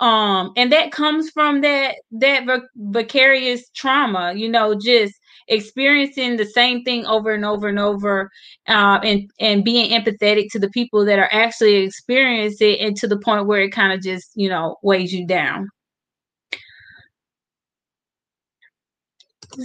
um 0.00 0.52
and 0.56 0.72
that 0.72 0.92
comes 0.92 1.30
from 1.30 1.60
that 1.62 1.96
that 2.12 2.44
vicarious 2.76 3.68
trauma 3.74 4.34
you 4.34 4.48
know 4.48 4.74
just 4.74 5.14
experiencing 5.48 6.36
the 6.36 6.46
same 6.46 6.82
thing 6.84 7.04
over 7.06 7.32
and 7.32 7.44
over 7.44 7.68
and 7.68 7.78
over 7.78 8.30
uh, 8.68 8.98
and 9.02 9.30
and 9.40 9.64
being 9.64 9.90
empathetic 9.90 10.50
to 10.50 10.58
the 10.58 10.70
people 10.70 11.04
that 11.04 11.18
are 11.18 11.28
actually 11.32 11.76
experiencing 11.76 12.70
it 12.72 12.80
and 12.80 12.96
to 12.96 13.06
the 13.06 13.18
point 13.18 13.46
where 13.46 13.60
it 13.60 13.70
kind 13.70 13.92
of 13.92 14.00
just 14.00 14.30
you 14.34 14.48
know 14.48 14.76
weighs 14.82 15.12
you 15.12 15.26
down 15.26 15.68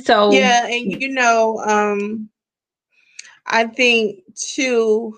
so 0.03 0.31
yeah 0.31 0.67
and 0.67 1.01
you 1.01 1.09
know 1.09 1.57
um 1.65 2.29
i 3.47 3.65
think 3.65 4.19
too 4.35 5.17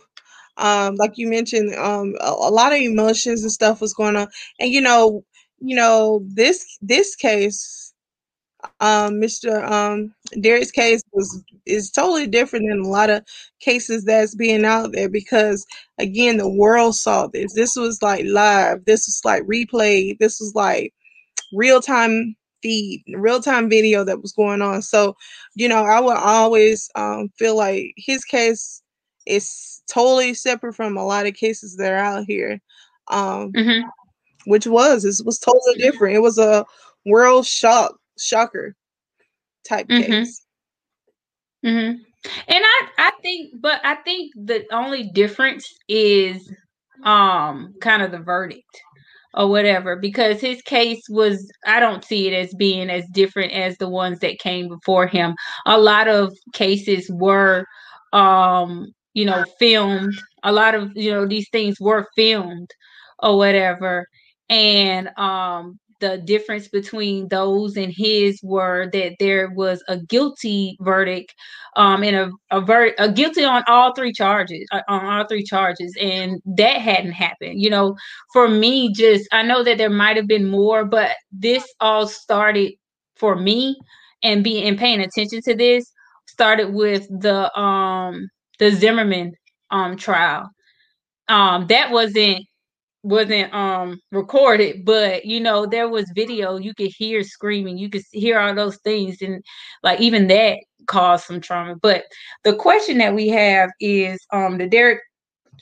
um 0.58 0.96
like 0.96 1.18
you 1.18 1.28
mentioned 1.28 1.74
um 1.76 2.14
a, 2.22 2.30
a 2.30 2.52
lot 2.52 2.72
of 2.72 2.80
emotions 2.80 3.42
and 3.42 3.52
stuff 3.52 3.82
was 3.82 3.94
going 3.94 4.16
on 4.16 4.28
and 4.60 4.72
you 4.72 4.80
know 4.80 5.24
you 5.60 5.76
know 5.76 6.22
this 6.28 6.78
this 6.82 7.16
case 7.16 7.92
um, 8.80 9.16
Mr. 9.16 9.64
Um, 9.70 10.14
Derek's 10.40 10.72
case 10.72 11.02
was 11.12 11.44
is 11.66 11.92
totally 11.92 12.28
different 12.28 12.68
than 12.70 12.80
a 12.80 12.88
lot 12.88 13.10
of 13.10 13.24
cases 13.60 14.06
that's 14.06 14.36
being 14.36 14.66
out 14.66 14.92
there 14.94 15.10
because 15.10 15.66
again 16.00 16.38
the 16.38 16.50
world 16.50 16.96
saw 16.96 17.28
this. 17.28 17.54
This 17.54 17.76
was 17.76 18.02
like 18.02 18.26
live. 18.26 18.86
This 18.86 19.08
was 19.08 19.22
like 19.24 19.44
replay. 19.44 20.18
This 20.20 20.40
was 20.40 20.54
like 20.56 20.94
real 21.54 21.82
time 21.82 22.36
feed, 22.62 23.04
real 23.16 23.42
time 23.42 23.70
video 23.70 24.04
that 24.04 24.22
was 24.22 24.32
going 24.32 24.62
on. 24.62 24.82
So, 24.82 25.16
you 25.56 25.68
know, 25.68 25.84
I 25.84 26.00
would 26.00 26.18
always 26.18 26.90
um, 26.96 27.30
feel 27.38 27.56
like 27.58 27.94
his 27.98 28.24
case 28.24 28.82
is 29.26 29.82
totally 29.92 30.34
separate 30.34 30.76
from 30.76 30.98
a 30.98 31.06
lot 31.06 31.28
of 31.28 31.34
cases 31.34 31.78
that 31.78 31.92
are 31.92 31.98
out 31.98 32.26
here. 32.28 32.60
Um, 33.10 33.52
mm-hmm. 33.54 33.88
Which 34.46 34.66
was 34.66 35.06
it 35.06 35.24
was 35.26 35.38
totally 35.38 35.76
different. 35.78 36.16
It 36.16 36.22
was 36.22 36.40
a 36.40 36.66
world 37.06 37.46
shock 37.46 37.96
shocker 38.18 38.76
type 39.68 39.88
mm-hmm. 39.88 40.12
case. 40.12 40.46
Mm-hmm. 41.66 42.02
And 42.48 42.64
I, 42.64 42.88
I 42.98 43.12
think, 43.22 43.54
but 43.62 43.82
I 43.84 43.96
think 43.96 44.32
the 44.36 44.66
only 44.72 45.10
difference 45.14 45.68
is 45.88 46.52
um 47.04 47.74
kind 47.82 48.04
of 48.04 48.12
the 48.12 48.20
verdict 48.20 48.82
or 49.34 49.48
whatever 49.48 49.96
because 49.96 50.40
his 50.40 50.62
case 50.62 51.02
was 51.10 51.52
I 51.66 51.80
don't 51.80 52.04
see 52.04 52.28
it 52.28 52.34
as 52.34 52.54
being 52.54 52.90
as 52.90 53.06
different 53.12 53.54
as 53.54 53.78
the 53.78 53.90
ones 53.90 54.20
that 54.20 54.40
came 54.40 54.68
before 54.68 55.08
him. 55.08 55.36
A 55.66 55.80
lot 55.80 56.08
of 56.08 56.36
cases 56.54 57.10
were 57.12 57.66
um 58.14 58.88
you 59.14 59.26
know 59.26 59.46
filmed. 59.58 60.14
A 60.44 60.52
lot 60.52 60.76
of 60.76 60.92
you 60.96 61.12
know 61.12 61.28
these 61.28 61.50
things 61.52 61.80
were 61.80 62.08
filmed 62.16 62.70
or 63.20 63.38
whatever 63.38 64.06
and 64.50 65.10
um 65.18 65.80
the 66.02 66.18
difference 66.20 66.68
between 66.68 67.30
those 67.30 67.78
and 67.78 67.94
his 67.96 68.42
were 68.44 68.90
that 68.94 69.14
there 69.20 69.52
was 69.56 69.84
a 69.90 70.00
guilty 70.00 70.78
verdict 70.82 71.34
um 71.78 72.04
and 72.04 72.16
a 72.18 72.32
a, 72.52 72.62
ver- 72.62 72.96
a 73.00 73.12
guilty 73.12 73.44
on 73.46 73.64
all 73.68 73.94
three 73.96 74.14
charges 74.14 74.68
uh, 74.74 74.82
on 74.90 75.06
all 75.06 75.28
three 75.28 75.44
charges 75.46 75.96
and 76.02 76.42
that 76.46 76.82
hadn't 76.82 77.14
happened 77.14 77.62
you 77.62 77.70
know? 77.70 77.96
For 78.34 78.50
me 78.50 78.94
just 78.94 79.28
i 79.34 79.44
know 79.44 79.64
that 79.64 79.78
there 79.80 79.90
might 79.92 80.18
have 80.18 80.28
been 80.28 80.50
more 80.50 80.86
but 80.86 81.12
this 81.32 81.66
all 81.82 82.08
started 82.08 82.74
for 83.18 83.36
me 83.38 83.78
and 84.24 84.44
being 84.44 84.68
and 84.68 84.78
paying 84.80 85.02
attention 85.02 85.42
to 85.44 85.56
this 85.56 85.92
started 86.28 86.74
with 86.74 87.08
the 87.22 87.58
um 87.60 88.30
the 88.60 88.72
zimmerman 88.72 89.34
um 89.72 89.98
trial. 89.98 90.50
Um 91.30 91.68
that 91.68 91.92
wasn't 91.92 92.46
wasn't 93.04 93.52
um 93.54 94.00
recorded 94.12 94.86
but 94.86 95.26
you 95.26 95.40
know 95.40 95.66
there 95.66 95.90
was 95.90 96.06
video 96.14 96.58
you 96.58 96.74
could 96.74 96.92
hear 96.96 97.24
screaming 97.24 97.78
you 97.78 97.90
could 97.90 98.04
hear 98.12 98.40
all 98.40 98.54
those 98.54 98.78
things 98.78 99.22
and 99.22 99.44
like 99.82 100.00
even 100.00 100.28
that 100.28 100.58
caused 100.86 101.26
some 101.26 101.42
trauma 101.42 101.76
but 101.82 102.04
the 102.44 102.56
question 102.56 103.00
that 103.00 103.16
we 103.16 103.28
have 103.28 103.70
is 103.80 104.20
um 104.32 104.58
the 104.60 104.68
derek 104.68 105.00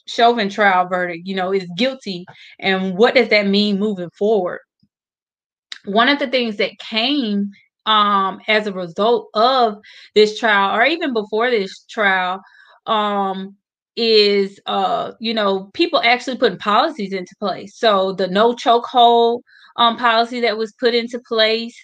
chauvin 0.05 0.49
trial 0.49 0.87
verdict 0.87 1.27
you 1.27 1.35
know 1.35 1.53
is 1.53 1.65
guilty 1.77 2.25
and 2.59 2.97
what 2.97 3.15
does 3.15 3.29
that 3.29 3.47
mean 3.47 3.79
moving 3.79 4.09
forward? 4.11 4.59
One 5.85 6.09
of 6.09 6.19
the 6.19 6.27
things 6.27 6.57
that 6.57 6.77
came 6.79 7.51
um 7.85 8.39
as 8.47 8.67
a 8.67 8.73
result 8.73 9.29
of 9.33 9.77
this 10.13 10.37
trial 10.37 10.75
or 10.77 10.85
even 10.85 11.13
before 11.13 11.49
this 11.49 11.85
trial 11.89 12.41
um 12.85 13.55
is 13.95 14.59
uh 14.65 15.11
you 15.19 15.33
know 15.33 15.69
people 15.73 16.01
actually 16.03 16.37
putting 16.37 16.57
policies 16.59 17.13
into 17.13 17.35
place. 17.39 17.77
So 17.77 18.13
the 18.13 18.27
no 18.27 18.53
chokehold 18.53 19.41
um 19.77 19.97
policy 19.97 20.39
that 20.41 20.57
was 20.57 20.73
put 20.79 20.93
into 20.95 21.19
place 21.27 21.75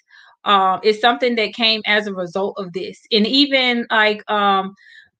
um 0.45 0.79
is 0.83 1.01
something 1.01 1.35
that 1.35 1.53
came 1.53 1.81
as 1.85 2.07
a 2.07 2.13
result 2.13 2.55
of 2.57 2.73
this. 2.73 2.99
And 3.11 3.27
even 3.27 3.85
like 3.91 4.29
um 4.29 4.73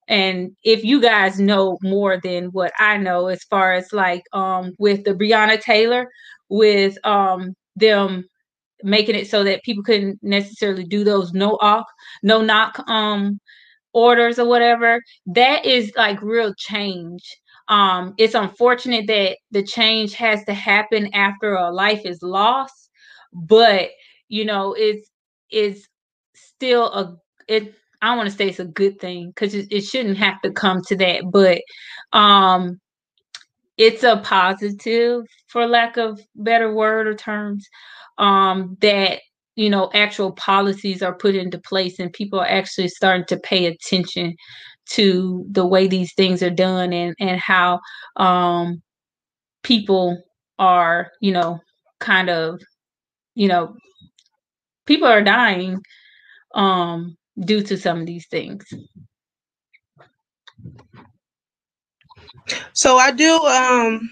and 0.08 0.52
if 0.64 0.84
you 0.84 1.00
guys 1.00 1.40
know 1.40 1.78
more 1.82 2.18
than 2.22 2.46
what 2.46 2.72
I 2.78 2.96
know 2.98 3.26
as 3.28 3.42
far 3.44 3.72
as 3.74 3.92
like 3.92 4.22
um 4.32 4.72
with 4.78 5.04
the 5.04 5.14
Breonna 5.14 5.60
Taylor 5.60 6.08
with 6.48 6.96
um 7.06 7.54
them 7.76 8.24
making 8.82 9.16
it 9.16 9.28
so 9.28 9.42
that 9.44 9.62
people 9.64 9.82
couldn't 9.82 10.18
necessarily 10.22 10.84
do 10.84 11.02
those 11.04 11.32
no 11.32 11.58
off 11.60 11.86
no 12.22 12.42
knock 12.42 12.78
um 12.88 13.40
orders 13.96 14.38
or 14.38 14.46
whatever, 14.46 15.02
that 15.24 15.64
is 15.64 15.90
like 15.96 16.20
real 16.20 16.52
change. 16.58 17.22
Um, 17.68 18.14
it's 18.18 18.34
unfortunate 18.34 19.06
that 19.06 19.38
the 19.50 19.62
change 19.62 20.12
has 20.14 20.44
to 20.44 20.52
happen 20.52 21.12
after 21.14 21.54
a 21.54 21.70
life 21.72 22.02
is 22.04 22.22
lost, 22.22 22.90
but 23.32 23.88
you 24.28 24.44
know, 24.44 24.74
it's 24.74 25.08
it's 25.50 25.88
still 26.34 26.92
a 26.92 27.16
it 27.48 27.74
I 28.02 28.14
want 28.14 28.30
to 28.30 28.36
say 28.36 28.48
it's 28.48 28.60
a 28.60 28.66
good 28.66 29.00
thing 29.00 29.30
because 29.30 29.54
it, 29.54 29.66
it 29.70 29.80
shouldn't 29.80 30.18
have 30.18 30.42
to 30.42 30.52
come 30.52 30.82
to 30.88 30.96
that, 30.96 31.22
but 31.32 31.62
um, 32.12 32.78
it's 33.78 34.02
a 34.02 34.18
positive, 34.18 35.24
for 35.48 35.66
lack 35.66 35.96
of 35.96 36.20
better 36.34 36.72
word 36.74 37.06
or 37.06 37.14
terms, 37.14 37.66
um, 38.18 38.76
that 38.82 39.20
you 39.56 39.70
know 39.70 39.90
actual 39.94 40.32
policies 40.32 41.02
are 41.02 41.14
put 41.16 41.34
into 41.34 41.58
place 41.58 41.98
and 41.98 42.12
people 42.12 42.38
are 42.38 42.48
actually 42.48 42.88
starting 42.88 43.26
to 43.26 43.38
pay 43.38 43.66
attention 43.66 44.34
to 44.90 45.44
the 45.50 45.66
way 45.66 45.86
these 45.88 46.12
things 46.14 46.42
are 46.42 46.50
done 46.50 46.92
and 46.92 47.14
and 47.18 47.40
how 47.40 47.80
um, 48.16 48.82
people 49.62 50.22
are 50.58 51.10
you 51.20 51.32
know 51.32 51.58
kind 52.00 52.30
of 52.30 52.60
you 53.34 53.48
know 53.48 53.74
people 54.86 55.08
are 55.08 55.22
dying 55.22 55.80
um 56.54 57.16
due 57.44 57.62
to 57.62 57.76
some 57.76 58.00
of 58.00 58.06
these 58.06 58.26
things. 58.30 58.64
So 62.72 62.96
i 62.98 63.10
do 63.10 63.34
um 63.44 64.10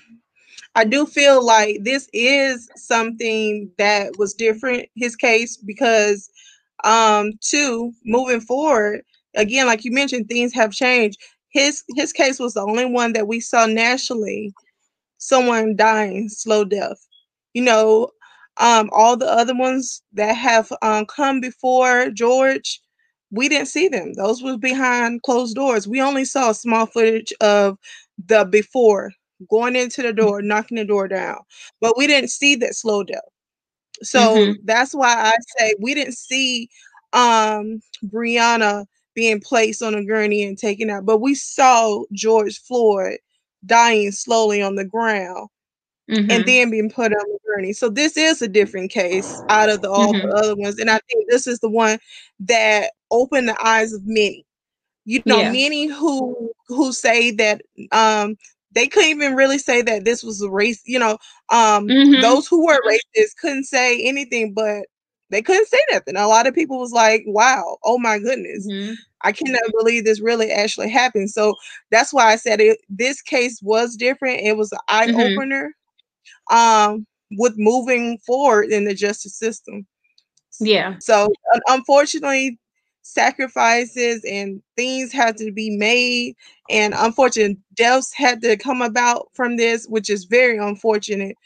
i 0.74 0.84
do 0.84 1.06
feel 1.06 1.44
like 1.44 1.78
this 1.82 2.08
is 2.12 2.68
something 2.76 3.70
that 3.78 4.12
was 4.18 4.34
different 4.34 4.86
his 4.96 5.16
case 5.16 5.56
because 5.56 6.30
um 6.84 7.32
two 7.40 7.92
moving 8.04 8.40
forward 8.40 9.02
again 9.36 9.66
like 9.66 9.84
you 9.84 9.92
mentioned 9.92 10.28
things 10.28 10.52
have 10.52 10.72
changed 10.72 11.18
his 11.50 11.82
his 11.96 12.12
case 12.12 12.38
was 12.38 12.54
the 12.54 12.60
only 12.62 12.86
one 12.86 13.12
that 13.12 13.28
we 13.28 13.40
saw 13.40 13.66
nationally 13.66 14.52
someone 15.18 15.76
dying 15.76 16.28
slow 16.28 16.64
death 16.64 17.06
you 17.54 17.62
know 17.62 18.08
um, 18.58 18.88
all 18.92 19.16
the 19.16 19.26
other 19.26 19.56
ones 19.56 20.02
that 20.12 20.34
have 20.36 20.72
um, 20.82 21.06
come 21.06 21.40
before 21.40 22.10
George, 22.10 22.80
we 23.30 23.48
didn't 23.48 23.66
see 23.66 23.88
them. 23.88 24.12
Those 24.14 24.42
was 24.42 24.58
behind 24.58 25.22
closed 25.22 25.56
doors. 25.56 25.88
We 25.88 26.00
only 26.00 26.24
saw 26.24 26.52
small 26.52 26.86
footage 26.86 27.32
of 27.40 27.78
the 28.28 28.44
before 28.44 29.10
going 29.50 29.76
into 29.76 30.02
the 30.02 30.12
door, 30.12 30.42
knocking 30.42 30.76
the 30.76 30.84
door 30.84 31.08
down, 31.08 31.38
but 31.80 31.96
we 31.96 32.06
didn't 32.06 32.30
see 32.30 32.54
that 32.56 32.74
slow 32.74 33.02
death. 33.02 33.20
So 34.02 34.20
mm-hmm. 34.20 34.52
that's 34.64 34.94
why 34.94 35.14
I 35.14 35.36
say 35.58 35.74
we 35.78 35.94
didn't 35.94 36.14
see 36.14 36.68
um, 37.12 37.80
Breonna 38.04 38.86
being 39.14 39.40
placed 39.40 39.82
on 39.82 39.94
a 39.94 40.04
gurney 40.04 40.42
and 40.42 40.58
taken 40.58 40.90
out, 40.90 41.06
but 41.06 41.18
we 41.18 41.34
saw 41.34 42.02
George 42.12 42.60
Floyd 42.60 43.18
dying 43.64 44.10
slowly 44.10 44.60
on 44.60 44.74
the 44.74 44.84
ground 44.84 45.48
mm-hmm. 46.10 46.30
and 46.30 46.44
then 46.44 46.70
being 46.70 46.90
put 46.90 47.12
on 47.12 47.24
the 47.28 47.38
gurney. 47.46 47.72
So 47.72 47.88
this 47.88 48.16
is 48.16 48.42
a 48.42 48.48
different 48.48 48.90
case 48.90 49.40
out 49.48 49.68
of 49.68 49.82
the, 49.82 49.90
all 49.90 50.12
mm-hmm. 50.12 50.28
the 50.28 50.34
other 50.34 50.56
ones, 50.56 50.78
and 50.78 50.90
I 50.90 50.98
think 51.08 51.26
this 51.28 51.46
is 51.46 51.60
the 51.60 51.70
one 51.70 51.98
that 52.40 52.92
opened 53.10 53.48
the 53.48 53.66
eyes 53.66 53.92
of 53.92 54.02
many. 54.04 54.44
You 55.06 55.22
know, 55.26 55.38
yeah. 55.38 55.52
many 55.52 55.86
who 55.86 56.50
who 56.68 56.92
say 56.92 57.30
that 57.32 57.60
um 57.92 58.36
they 58.74 58.86
couldn't 58.86 59.10
even 59.10 59.34
really 59.34 59.58
say 59.58 59.82
that 59.82 60.04
this 60.04 60.22
was 60.22 60.40
a 60.42 60.50
race. 60.50 60.82
You 60.84 60.98
know, 60.98 61.18
um 61.50 61.88
mm-hmm. 61.88 62.20
those 62.20 62.46
who 62.46 62.66
were 62.66 62.80
racist 62.86 63.36
couldn't 63.40 63.64
say 63.64 64.02
anything, 64.02 64.52
but 64.52 64.86
they 65.30 65.42
couldn't 65.42 65.68
say 65.68 65.80
nothing. 65.90 66.16
A 66.16 66.28
lot 66.28 66.46
of 66.46 66.54
people 66.54 66.78
was 66.78 66.92
like, 66.92 67.24
"Wow, 67.26 67.78
oh 67.84 67.98
my 67.98 68.18
goodness." 68.18 68.66
Mm-hmm. 68.66 68.94
I 69.22 69.32
cannot 69.32 69.62
believe 69.78 70.04
this 70.04 70.20
really 70.20 70.50
actually 70.50 70.90
happened. 70.90 71.30
So 71.30 71.54
that's 71.90 72.12
why 72.12 72.30
I 72.30 72.36
said 72.36 72.60
it. 72.60 72.78
This 72.88 73.22
case 73.22 73.60
was 73.62 73.96
different. 73.96 74.40
It 74.40 74.56
was 74.56 74.70
an 74.70 74.78
eye 74.88 75.06
mm-hmm. 75.06 75.38
opener 75.38 75.74
um, 76.50 77.06
with 77.38 77.54
moving 77.56 78.18
forward 78.18 78.70
in 78.70 78.84
the 78.84 78.94
justice 78.94 79.34
system. 79.36 79.86
Yeah. 80.60 80.96
So 81.00 81.28
unfortunately, 81.68 82.58
sacrifices 83.04 84.24
and 84.24 84.62
things 84.76 85.12
had 85.12 85.36
to 85.36 85.52
be 85.52 85.76
made, 85.76 86.34
and 86.70 86.94
unfortunate 86.96 87.58
deaths 87.74 88.12
had 88.12 88.40
to 88.42 88.56
come 88.56 88.82
about 88.82 89.28
from 89.34 89.56
this, 89.56 89.86
which 89.86 90.10
is 90.10 90.24
very 90.24 90.58
unfortunate. 90.58 91.36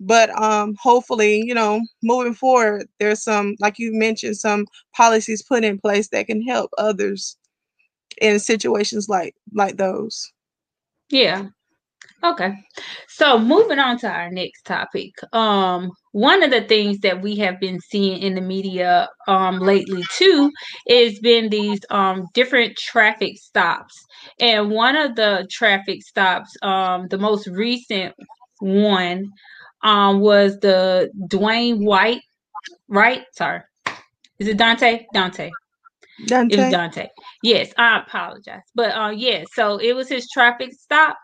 But 0.00 0.30
um, 0.42 0.74
hopefully, 0.80 1.42
you 1.44 1.54
know, 1.54 1.80
moving 2.02 2.34
forward, 2.34 2.88
there's 2.98 3.22
some, 3.22 3.54
like 3.60 3.78
you 3.78 3.92
mentioned, 3.92 4.36
some 4.36 4.66
policies 4.96 5.42
put 5.42 5.62
in 5.62 5.78
place 5.78 6.08
that 6.08 6.26
can 6.26 6.42
help 6.42 6.70
others 6.76 7.36
in 8.20 8.38
situations 8.40 9.08
like 9.08 9.34
like 9.52 9.76
those. 9.76 10.32
Yeah, 11.10 11.48
Okay. 12.24 12.54
So 13.08 13.38
moving 13.38 13.78
on 13.80 13.98
to 13.98 14.08
our 14.08 14.30
next 14.30 14.64
topic. 14.64 15.10
Um, 15.32 15.90
one 16.12 16.42
of 16.42 16.50
the 16.50 16.60
things 16.62 17.00
that 17.00 17.20
we 17.20 17.36
have 17.36 17.58
been 17.58 17.80
seeing 17.80 18.22
in 18.22 18.34
the 18.34 18.40
media 18.40 19.08
um 19.26 19.58
lately 19.58 20.04
too 20.16 20.50
is 20.86 21.18
been 21.20 21.48
these 21.48 21.80
um 21.90 22.26
different 22.34 22.76
traffic 22.76 23.36
stops. 23.38 23.94
And 24.38 24.70
one 24.70 24.96
of 24.96 25.16
the 25.16 25.48
traffic 25.50 26.02
stops, 26.02 26.54
um, 26.62 27.08
the 27.08 27.18
most 27.18 27.48
recent 27.48 28.14
one 28.60 29.24
um 29.82 30.20
was 30.20 30.58
the 30.60 31.10
Dwayne 31.28 31.84
White, 31.84 32.22
right? 32.88 33.24
Sorry. 33.32 33.62
Is 34.38 34.48
it 34.48 34.56
Dante? 34.58 35.06
Dante. 35.12 35.50
Daunte. 36.26 36.52
It 36.52 36.56
was 36.56 36.66
Daunte. 36.66 37.08
Yes, 37.42 37.72
I 37.76 37.98
apologize. 37.98 38.62
But 38.76 38.96
uh 38.96 39.10
yeah, 39.10 39.44
so 39.52 39.78
it 39.78 39.94
was 39.94 40.08
his 40.08 40.28
traffic 40.30 40.72
stop 40.72 41.16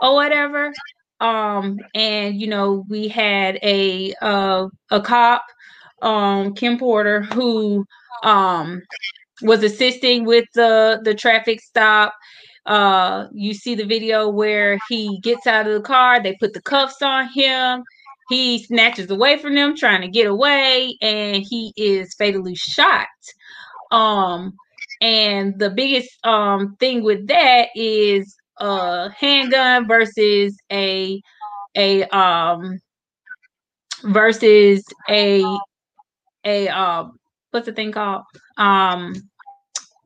or 0.00 0.14
whatever. 0.14 0.72
Um, 1.20 1.78
and 1.94 2.40
you 2.40 2.46
know, 2.48 2.84
we 2.88 3.08
had 3.08 3.58
a 3.62 4.14
uh, 4.22 4.66
a 4.90 5.00
cop, 5.00 5.44
um, 6.02 6.54
Kim 6.54 6.78
Potter, 6.78 7.22
who 7.22 7.84
um 8.22 8.82
was 9.42 9.62
assisting 9.62 10.24
with 10.24 10.46
the 10.54 11.00
the 11.04 11.14
traffic 11.14 11.60
stop. 11.60 12.14
Uh, 12.66 13.26
you 13.32 13.54
see 13.54 13.74
the 13.74 13.84
video 13.86 14.28
where 14.28 14.78
he 14.88 15.18
gets 15.22 15.46
out 15.46 15.66
of 15.66 15.74
the 15.74 15.80
car, 15.80 16.22
they 16.22 16.36
put 16.40 16.52
the 16.52 16.62
cuffs 16.62 17.02
on 17.02 17.28
him. 17.32 17.82
He 18.28 18.62
snatches 18.62 19.10
away 19.10 19.38
from 19.38 19.54
them, 19.54 19.76
trying 19.76 20.02
to 20.02 20.08
get 20.08 20.26
away, 20.26 20.96
and 21.02 21.44
he 21.48 21.72
is 21.76 22.14
fatally 22.14 22.54
shot. 22.54 23.08
Um, 23.90 24.54
and 25.00 25.58
the 25.58 25.70
biggest 25.70 26.10
um 26.26 26.76
thing 26.78 27.02
with 27.02 27.26
that 27.28 27.68
is 27.74 28.36
a 28.60 29.10
handgun 29.18 29.88
versus 29.88 30.56
a 30.70 31.20
a 31.76 32.04
um 32.16 32.78
versus 34.04 34.84
a 35.08 35.44
a 36.44 36.68
um 36.68 37.18
what's 37.50 37.66
the 37.66 37.72
thing 37.72 37.92
called? 37.92 38.22
Um 38.56 39.14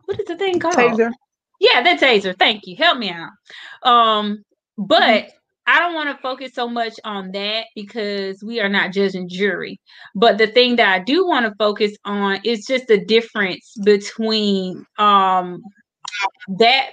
what 0.07 0.21
is 0.21 0.27
the 0.27 0.37
thing 0.37 0.61
called? 0.61 0.75
Taser. 0.75 1.13
Yeah, 1.61 1.83
that 1.83 2.01
taser. 2.01 2.39
Thank 2.39 2.67
you. 2.67 2.77
Help 2.77 2.99
me 2.99 3.11
out. 3.11 3.31
Um, 3.89 4.45
but 4.77 5.03
mm-hmm. 5.03 5.29
I 5.67 5.79
don't 5.79 5.95
want 5.95 6.15
to 6.15 6.23
focus 6.23 6.53
so 6.55 6.69
much 6.69 6.95
on 7.05 7.31
that 7.33 7.67
because 7.75 8.43
we 8.43 8.61
are 8.61 8.69
not 8.69 8.93
judging 8.93 9.29
jury. 9.29 9.81
But 10.15 10.37
the 10.37 10.49
thing 10.49 10.77
that 10.77 10.93
I 10.93 10.99
do 11.03 11.27
want 11.27 11.47
to 11.47 11.55
focus 11.59 11.93
on 12.05 12.41
is 12.45 12.67
just 12.67 12.87
the 12.87 13.03
difference 13.05 13.75
between 13.83 14.85
um 14.99 15.63
that 16.59 16.91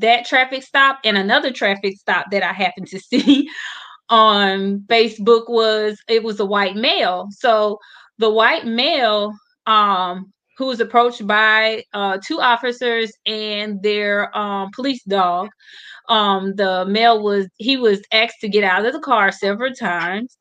that 0.00 0.26
traffic 0.26 0.62
stop 0.62 0.98
and 1.04 1.16
another 1.16 1.52
traffic 1.52 1.96
stop 1.98 2.26
that 2.30 2.42
I 2.42 2.52
happened 2.52 2.88
to 2.88 3.00
see 3.10 3.48
on 4.08 4.80
Facebook 4.88 5.48
was 5.48 5.98
it 6.08 6.22
was 6.22 6.40
a 6.40 6.46
white 6.46 6.76
male. 6.76 7.28
So 7.30 7.78
the 8.18 8.30
white 8.30 8.66
male 8.66 9.32
um 9.66 10.32
who 10.58 10.66
was 10.66 10.80
approached 10.80 11.26
by 11.26 11.82
uh, 11.92 12.18
two 12.24 12.40
officers 12.40 13.12
and 13.26 13.82
their 13.82 14.36
um, 14.36 14.70
police 14.74 15.02
dog. 15.04 15.48
Um, 16.08 16.54
the 16.56 16.84
male 16.86 17.22
was 17.22 17.48
he 17.56 17.76
was 17.76 18.00
asked 18.12 18.40
to 18.40 18.48
get 18.48 18.64
out 18.64 18.84
of 18.84 18.92
the 18.92 19.00
car 19.00 19.32
several 19.32 19.72
times. 19.72 20.36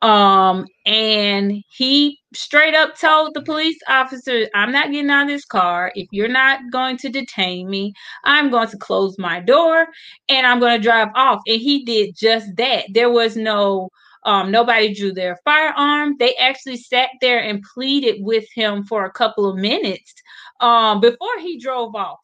Um, 0.00 0.64
and 0.86 1.62
he 1.70 2.18
straight 2.32 2.74
up 2.74 2.96
told 2.96 3.34
the 3.34 3.42
police 3.42 3.78
officer, 3.88 4.48
I'm 4.54 4.70
not 4.70 4.92
getting 4.92 5.10
out 5.10 5.22
of 5.22 5.28
this 5.28 5.44
car. 5.44 5.90
If 5.94 6.06
you're 6.12 6.28
not 6.28 6.60
going 6.70 6.98
to 6.98 7.08
detain 7.08 7.68
me, 7.68 7.92
I'm 8.24 8.50
going 8.50 8.68
to 8.68 8.78
close 8.78 9.18
my 9.18 9.40
door 9.40 9.88
and 10.28 10.46
I'm 10.46 10.60
going 10.60 10.78
to 10.78 10.82
drive 10.82 11.08
off. 11.14 11.40
And 11.46 11.60
he 11.60 11.84
did 11.84 12.14
just 12.16 12.46
that. 12.56 12.84
There 12.92 13.10
was 13.10 13.36
no 13.36 13.88
um, 14.24 14.50
nobody 14.50 14.92
drew 14.94 15.12
their 15.12 15.38
firearm. 15.44 16.16
They 16.18 16.34
actually 16.36 16.76
sat 16.76 17.10
there 17.20 17.40
and 17.40 17.64
pleaded 17.74 18.16
with 18.20 18.46
him 18.54 18.84
for 18.84 19.04
a 19.04 19.12
couple 19.12 19.48
of 19.48 19.56
minutes 19.56 20.12
um, 20.60 21.00
before 21.00 21.38
he 21.40 21.58
drove 21.58 21.94
off 21.94 22.18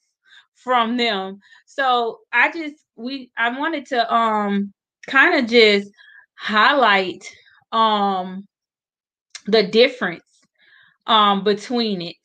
from 0.54 0.96
them. 0.96 1.38
So 1.66 2.18
I 2.32 2.52
just 2.52 2.76
we 2.96 3.30
I 3.36 3.58
wanted 3.58 3.86
to 3.86 4.12
um 4.14 4.72
kind 5.06 5.38
of 5.42 5.50
just 5.50 5.90
highlight 6.36 7.24
um 7.74 8.46
the 9.46 9.62
difference 9.64 10.24
um 11.06 11.44
between 11.44 12.02
it. 12.02 12.16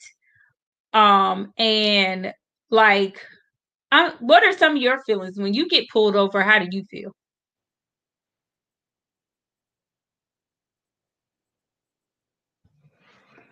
Um 0.94 1.54
and 1.58 2.34
like 2.72 3.20
I, 3.92 4.14
what 4.20 4.44
are 4.44 4.54
some 4.58 4.76
of 4.78 4.82
your 4.82 5.02
feelings 5.04 5.38
when 5.40 5.54
you 5.54 5.68
get 5.70 5.90
pulled 5.90 6.16
over? 6.16 6.42
How 6.44 6.60
do 6.60 6.68
you 6.72 6.84
feel? 6.86 7.14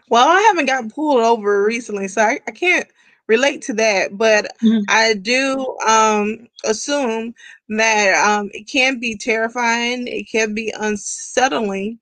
Well 0.10 0.28
i 0.28 0.40
haven't 0.42 0.68
gotten 0.68 0.90
pulled 0.90 1.22
over 1.22 1.64
recently 1.64 2.08
so 2.08 2.22
i, 2.22 2.40
I 2.48 2.52
can't 2.52 2.88
relate 3.28 3.62
to 3.64 3.74
that, 3.74 4.18
but 4.18 4.48
mm-hmm. 4.64 4.84
I 4.90 5.14
do 5.14 5.78
um, 5.86 6.48
assume 6.66 7.36
that 7.70 8.24
um, 8.26 8.50
it 8.54 8.68
can 8.68 9.00
be 9.00 9.18
terrifying. 9.18 10.08
It 10.08 10.30
can 10.30 10.54
be 10.54 10.74
unsettling. 10.80 12.00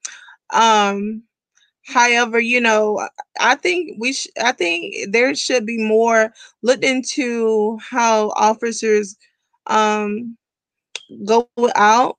Um, 0.52 1.24
however, 1.86 2.40
you 2.40 2.62
know, 2.62 3.08
I 3.40 3.56
think 3.56 3.98
we. 4.00 4.14
Sh- 4.14 4.28
I 4.42 4.52
think 4.52 5.12
there 5.12 5.34
should 5.36 5.66
be 5.66 5.78
more 5.78 6.34
looked 6.62 6.84
into 6.84 7.78
how 7.82 8.30
officers 8.36 9.18
um, 9.68 10.38
go 11.26 11.50
out 11.76 12.18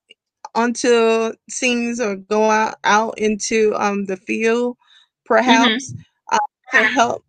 onto 0.55 1.33
scenes 1.49 1.99
or 1.99 2.15
go 2.15 2.49
out 2.49 2.75
out 2.83 3.17
into 3.17 3.73
um, 3.75 4.05
the 4.05 4.17
field, 4.17 4.75
mm-hmm. 4.75 5.25
perhaps 5.25 5.93
mm-hmm. 5.93 6.35
uh, 6.35 6.79
to 6.79 6.83
help 6.87 7.23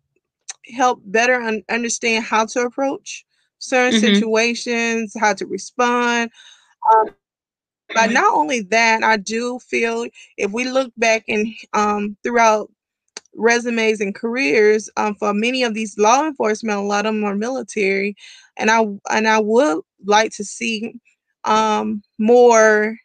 help 0.75 1.01
better 1.05 1.35
un- 1.35 1.63
understand 1.69 2.23
how 2.23 2.45
to 2.45 2.61
approach 2.61 3.25
certain 3.59 3.99
mm-hmm. 3.99 4.13
situations, 4.13 5.13
how 5.19 5.33
to 5.33 5.45
respond. 5.45 6.31
Um, 6.91 7.15
but 7.89 7.97
mm-hmm. 7.97 8.13
not 8.13 8.33
only 8.33 8.61
that, 8.61 9.03
I 9.03 9.17
do 9.17 9.59
feel 9.59 10.07
if 10.37 10.51
we 10.51 10.69
look 10.69 10.91
back 10.97 11.23
and 11.27 11.47
um, 11.73 12.17
throughout 12.23 12.71
resumes 13.35 14.01
and 14.01 14.15
careers 14.15 14.89
um, 14.97 15.15
for 15.15 15.33
many 15.33 15.63
of 15.63 15.73
these 15.73 15.97
law 15.97 16.25
enforcement, 16.25 16.79
a 16.79 16.81
lot 16.81 17.05
of 17.05 17.13
them 17.13 17.23
are 17.23 17.35
military, 17.35 18.15
and 18.57 18.69
I 18.69 18.85
and 19.09 19.27
I 19.27 19.39
would 19.39 19.81
like 20.05 20.31
to 20.33 20.43
see 20.43 20.93
um, 21.45 22.03
more 22.17 22.95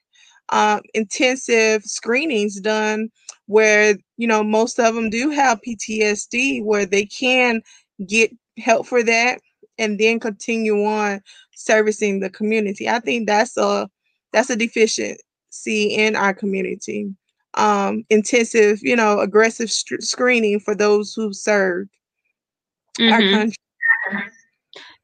uh, 0.51 0.81
intensive 0.93 1.83
screenings 1.85 2.61
done 2.61 3.09
where 3.47 3.97
you 4.17 4.27
know 4.27 4.43
most 4.43 4.79
of 4.79 4.95
them 4.95 5.11
do 5.11 5.31
have 5.31 5.61
PTSD 5.67 6.65
where 6.65 6.87
they 6.87 7.07
can 7.07 7.63
get 8.07 8.31
help 8.59 8.87
for 8.87 9.03
that 9.03 9.41
and 9.79 9.99
then 9.99 10.21
continue 10.21 10.85
on 10.85 11.21
servicing 11.55 12.21
the 12.21 12.31
community. 12.31 12.89
I 12.89 13.01
think 13.01 13.27
that's 13.27 13.57
a 13.57 13.89
that's 14.33 14.51
a 14.51 14.57
deficiency 14.57 15.95
in 15.95 16.17
our 16.17 16.35
community. 16.35 17.15
Um, 17.55 18.05
intensive, 18.11 18.81
you 18.83 18.97
know, 18.97 19.21
aggressive 19.21 19.71
st- 19.71 20.03
screening 20.03 20.59
for 20.59 20.75
those 20.75 21.15
who 21.15 21.33
served 21.33 21.91
mm-hmm. 22.99 23.13
our 23.13 23.21
country. 23.21 23.57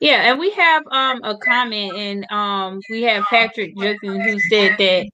Yeah, 0.00 0.30
and 0.30 0.38
we 0.38 0.50
have 0.52 0.82
um 0.90 1.20
a 1.22 1.36
comment 1.36 1.94
and 1.94 2.32
um 2.32 2.80
we 2.90 3.02
have 3.02 3.22
Patrick 3.30 3.76
Judson 3.76 4.20
who 4.20 4.38
said 4.48 4.76
that 4.78 5.06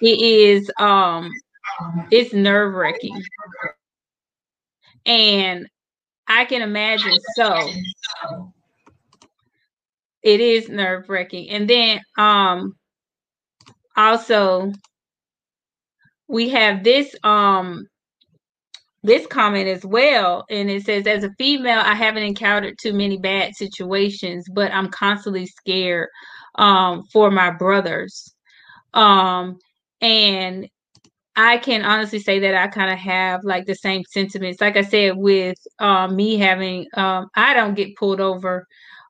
it 0.00 0.20
is 0.20 0.70
um 0.78 1.30
it's 2.10 2.32
nerve 2.32 2.74
wracking. 2.74 3.20
And 5.06 5.68
I 6.28 6.44
can 6.44 6.62
imagine 6.62 7.18
so. 7.36 7.70
It 10.22 10.40
is 10.40 10.68
nerve 10.68 11.08
wracking. 11.08 11.50
And 11.50 11.68
then 11.68 12.00
um 12.16 12.76
also 13.96 14.72
we 16.28 16.48
have 16.48 16.82
this 16.82 17.14
um 17.24 17.86
this 19.02 19.26
comment 19.26 19.68
as 19.68 19.84
well 19.84 20.44
and 20.48 20.70
it 20.70 20.84
says 20.84 21.06
as 21.06 21.24
a 21.24 21.30
female 21.36 21.80
i 21.80 21.94
haven't 21.94 22.22
encountered 22.22 22.76
too 22.80 22.92
many 22.92 23.18
bad 23.18 23.54
situations 23.54 24.46
but 24.54 24.72
i'm 24.72 24.88
constantly 24.88 25.44
scared 25.46 26.08
um 26.54 27.02
for 27.12 27.30
my 27.30 27.50
brothers 27.50 28.32
um 28.94 29.58
and 30.00 30.68
I 31.36 31.56
can 31.58 31.84
honestly 31.84 32.18
say 32.18 32.38
that 32.40 32.54
I 32.54 32.68
kind 32.68 32.90
of 32.90 32.98
have 32.98 33.42
like 33.44 33.64
the 33.66 33.74
same 33.74 34.04
sentiments. 34.08 34.60
Like 34.60 34.76
I 34.76 34.82
said, 34.82 35.16
with 35.16 35.56
um, 35.78 36.14
me 36.14 36.36
having, 36.36 36.86
um, 36.94 37.28
I 37.34 37.54
don't 37.54 37.74
get 37.74 37.96
pulled 37.96 38.20
over 38.20 38.66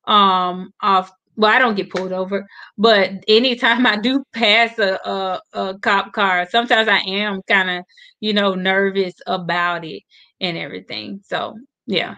um, 0.06 0.72
off. 0.80 1.10
Well, 1.34 1.50
I 1.50 1.58
don't 1.58 1.76
get 1.76 1.90
pulled 1.90 2.12
over, 2.12 2.46
but 2.76 3.10
anytime 3.26 3.86
I 3.86 3.96
do 3.96 4.22
pass 4.32 4.78
a, 4.78 4.98
a, 5.04 5.40
a 5.54 5.78
cop 5.78 6.12
car, 6.12 6.46
sometimes 6.50 6.88
I 6.88 6.98
am 6.98 7.40
kind 7.48 7.70
of, 7.70 7.84
you 8.20 8.32
know, 8.34 8.54
nervous 8.54 9.14
about 9.26 9.84
it 9.84 10.02
and 10.40 10.56
everything. 10.56 11.20
So, 11.24 11.56
yeah. 11.86 12.16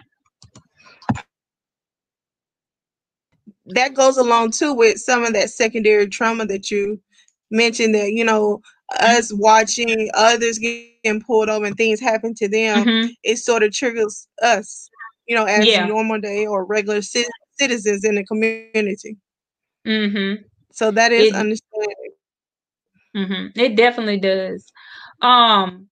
That 3.67 3.95
goes 3.95 4.17
along 4.17 4.51
too 4.51 4.73
with 4.73 4.99
some 4.99 5.23
of 5.23 5.33
that 5.33 5.49
secondary 5.49 6.07
trauma 6.07 6.45
that 6.45 6.69
you 6.69 7.01
mentioned 7.49 7.95
that, 7.95 8.11
you 8.11 8.23
know, 8.23 8.61
us 8.99 9.33
watching 9.33 10.09
others 10.13 10.59
getting 10.59 11.21
pulled 11.21 11.49
over 11.49 11.65
and 11.65 11.75
things 11.75 11.99
happen 11.99 12.33
to 12.35 12.47
them, 12.47 12.85
mm-hmm. 12.85 13.11
it 13.23 13.37
sort 13.37 13.63
of 13.63 13.73
triggers 13.73 14.27
us, 14.41 14.89
you 15.27 15.35
know, 15.35 15.45
as 15.45 15.65
yeah. 15.65 15.85
normal 15.85 16.19
day 16.19 16.45
or 16.45 16.65
regular 16.65 17.01
c- 17.01 17.27
citizens 17.59 18.03
in 18.03 18.15
the 18.15 18.23
community. 18.25 19.17
Mm-hmm. 19.85 20.43
So 20.71 20.91
that 20.91 21.11
is 21.11 21.29
it, 21.29 21.35
understandable. 21.35 21.93
Mm-hmm. 23.15 23.59
It 23.59 23.75
definitely 23.75 24.19
does. 24.19 24.71
Um, 25.21 25.87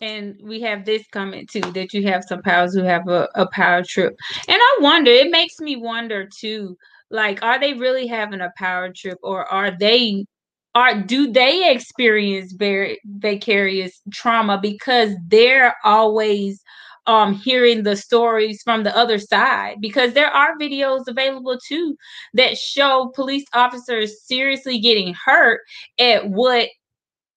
and 0.00 0.38
we 0.42 0.60
have 0.60 0.84
this 0.84 1.06
comment 1.12 1.48
too 1.48 1.60
that 1.72 1.92
you 1.92 2.06
have 2.06 2.24
some 2.24 2.42
powers 2.42 2.74
who 2.74 2.82
have 2.82 3.08
a, 3.08 3.28
a 3.34 3.46
power 3.48 3.82
trip 3.82 4.14
and 4.48 4.58
i 4.60 4.78
wonder 4.80 5.10
it 5.10 5.30
makes 5.30 5.60
me 5.60 5.76
wonder 5.76 6.28
too 6.38 6.76
like 7.14 7.42
are 7.42 7.60
they 7.60 7.74
really 7.74 8.06
having 8.08 8.40
a 8.40 8.52
power 8.58 8.92
trip 8.92 9.18
or 9.22 9.46
are 9.46 9.70
they 9.70 10.26
are 10.74 11.00
do 11.00 11.30
they 11.32 11.70
experience 11.70 12.52
very 12.52 13.00
vicarious 13.06 14.00
trauma 14.12 14.58
because 14.60 15.14
they're 15.28 15.76
always 15.84 16.60
um 17.06 17.34
hearing 17.34 17.84
the 17.84 17.96
stories 17.96 18.60
from 18.64 18.82
the 18.82 18.94
other 18.96 19.18
side? 19.18 19.76
Because 19.80 20.12
there 20.14 20.30
are 20.30 20.58
videos 20.58 21.06
available 21.06 21.56
too 21.68 21.96
that 22.34 22.58
show 22.58 23.12
police 23.14 23.44
officers 23.54 24.26
seriously 24.26 24.78
getting 24.80 25.14
hurt 25.24 25.60
at 26.00 26.28
what 26.28 26.68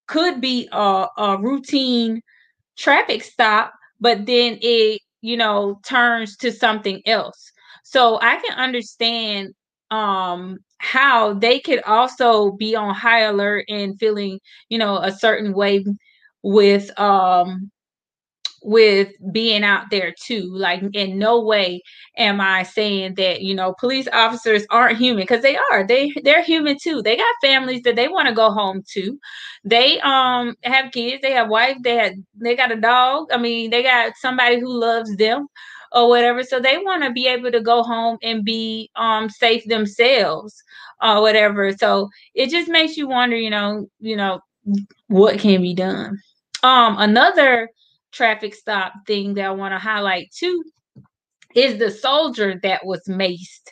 could 0.07 0.41
be 0.41 0.67
a, 0.71 1.07
a 1.17 1.37
routine 1.39 2.21
traffic 2.77 3.23
stop 3.23 3.73
but 3.99 4.25
then 4.25 4.57
it 4.61 5.01
you 5.21 5.37
know 5.37 5.79
turns 5.85 6.35
to 6.37 6.51
something 6.51 7.01
else. 7.05 7.51
So 7.83 8.19
i 8.21 8.37
can 8.37 8.57
understand 8.57 9.53
um 9.91 10.57
how 10.79 11.33
they 11.33 11.59
could 11.59 11.81
also 11.83 12.51
be 12.51 12.75
on 12.75 12.93
high 12.93 13.21
alert 13.21 13.65
and 13.69 13.99
feeling 13.99 14.39
you 14.69 14.77
know 14.77 14.97
a 14.97 15.11
certain 15.11 15.53
way 15.53 15.83
with 16.43 16.97
um 16.99 17.71
with 18.63 19.13
being 19.31 19.63
out 19.63 19.85
there 19.91 20.13
too. 20.25 20.49
Like 20.51 20.81
in 20.93 21.17
no 21.19 21.41
way 21.41 21.81
am 22.17 22.41
i 22.41 22.63
saying 22.63 23.15
that 23.15 23.41
you 23.41 23.55
know 23.55 23.73
police 23.79 24.07
officers 24.11 24.65
aren't 24.69 24.97
human 24.97 25.23
because 25.23 25.41
they 25.41 25.57
are. 25.71 25.85
They 25.87 26.11
they're 26.23 26.43
human 26.43 26.77
too. 26.81 27.01
They 27.01 27.15
got 27.17 27.35
families 27.41 27.83
that 27.83 27.95
they 27.95 28.07
want 28.07 28.27
to 28.27 28.33
go 28.33 28.51
home 28.51 28.83
to. 28.93 29.19
They 29.63 29.99
um 30.01 30.55
have 30.63 30.91
kids 30.91 31.21
they 31.21 31.31
have 31.33 31.49
wife 31.49 31.77
they 31.83 31.95
had 31.95 32.13
they 32.35 32.55
got 32.55 32.71
a 32.71 32.75
dog. 32.81 33.27
I 33.31 33.37
mean 33.37 33.69
they 33.69 33.83
got 33.83 34.13
somebody 34.17 34.59
who 34.59 34.69
loves 34.79 35.15
them 35.17 35.47
or 35.91 36.09
whatever. 36.09 36.43
So 36.43 36.59
they 36.59 36.77
want 36.77 37.03
to 37.03 37.11
be 37.11 37.27
able 37.27 37.51
to 37.51 37.61
go 37.61 37.83
home 37.83 38.17
and 38.21 38.43
be 38.43 38.89
um 38.95 39.29
safe 39.29 39.65
themselves 39.65 40.61
or 41.01 41.21
whatever. 41.21 41.75
So 41.77 42.09
it 42.33 42.49
just 42.49 42.69
makes 42.69 42.97
you 42.97 43.07
wonder, 43.07 43.35
you 43.35 43.49
know, 43.49 43.87
you 43.99 44.15
know, 44.15 44.41
what 45.07 45.39
can 45.39 45.61
be 45.61 45.73
done. 45.73 46.19
Um, 46.63 46.97
another 46.97 47.69
traffic 48.11 48.55
stop 48.55 48.93
thing 49.05 49.35
that 49.35 49.45
I 49.45 49.51
want 49.51 49.73
to 49.73 49.79
highlight 49.79 50.31
too 50.31 50.63
is 51.55 51.77
the 51.77 51.91
soldier 51.91 52.59
that 52.63 52.85
was 52.85 53.03
maced 53.07 53.71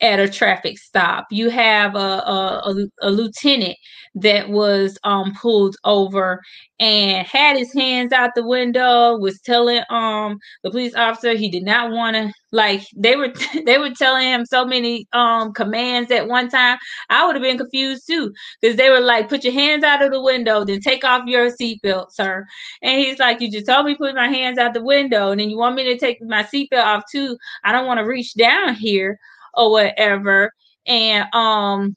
at 0.00 0.20
a 0.20 0.28
traffic 0.28 0.78
stop. 0.78 1.26
You 1.30 1.48
have 1.48 1.94
a, 1.94 1.98
a, 1.98 2.86
a, 3.00 3.10
lieutenant 3.10 3.76
that 4.14 4.50
was 4.50 4.98
um, 5.04 5.32
pulled 5.40 5.76
over 5.84 6.42
and 6.78 7.26
had 7.26 7.56
his 7.56 7.72
hands 7.72 8.12
out 8.12 8.34
the 8.34 8.46
window, 8.46 9.16
was 9.16 9.40
telling 9.40 9.82
um 9.88 10.38
the 10.62 10.70
police 10.70 10.94
officer 10.94 11.32
he 11.32 11.48
did 11.48 11.62
not 11.62 11.90
want 11.92 12.16
to 12.16 12.32
like 12.52 12.82
they 12.94 13.16
were 13.16 13.32
they 13.64 13.78
were 13.78 13.90
telling 13.90 14.28
him 14.28 14.44
so 14.44 14.64
many 14.66 15.06
um 15.12 15.52
commands 15.54 16.10
at 16.10 16.28
one 16.28 16.50
time. 16.50 16.78
I 17.08 17.26
would 17.26 17.36
have 17.36 17.42
been 17.42 17.58
confused 17.58 18.06
too 18.06 18.32
because 18.60 18.76
they 18.76 18.90
were 18.90 19.00
like, 19.00 19.28
"Put 19.30 19.44
your 19.44 19.54
hands 19.54 19.84
out 19.84 20.02
of 20.02 20.12
the 20.12 20.20
window, 20.22 20.64
then 20.64 20.80
take 20.80 21.04
off 21.04 21.26
your 21.26 21.50
seatbelt, 21.50 22.12
sir." 22.12 22.44
And 22.82 23.00
he's 23.00 23.18
like, 23.18 23.40
"You 23.40 23.50
just 23.50 23.66
told 23.66 23.86
me 23.86 23.94
put 23.94 24.14
my 24.14 24.28
hands 24.28 24.58
out 24.58 24.74
the 24.74 24.84
window, 24.84 25.30
and 25.30 25.40
then 25.40 25.48
you 25.50 25.56
want 25.56 25.76
me 25.76 25.84
to 25.84 25.98
take 25.98 26.20
my 26.22 26.42
seatbelt 26.42 26.84
off 26.84 27.04
too? 27.10 27.38
I 27.64 27.72
don't 27.72 27.86
want 27.86 27.98
to 27.98 28.04
reach 28.06 28.34
down 28.34 28.74
here." 28.74 29.18
Or 29.56 29.70
whatever. 29.70 30.52
And 30.86 31.26
um 31.34 31.96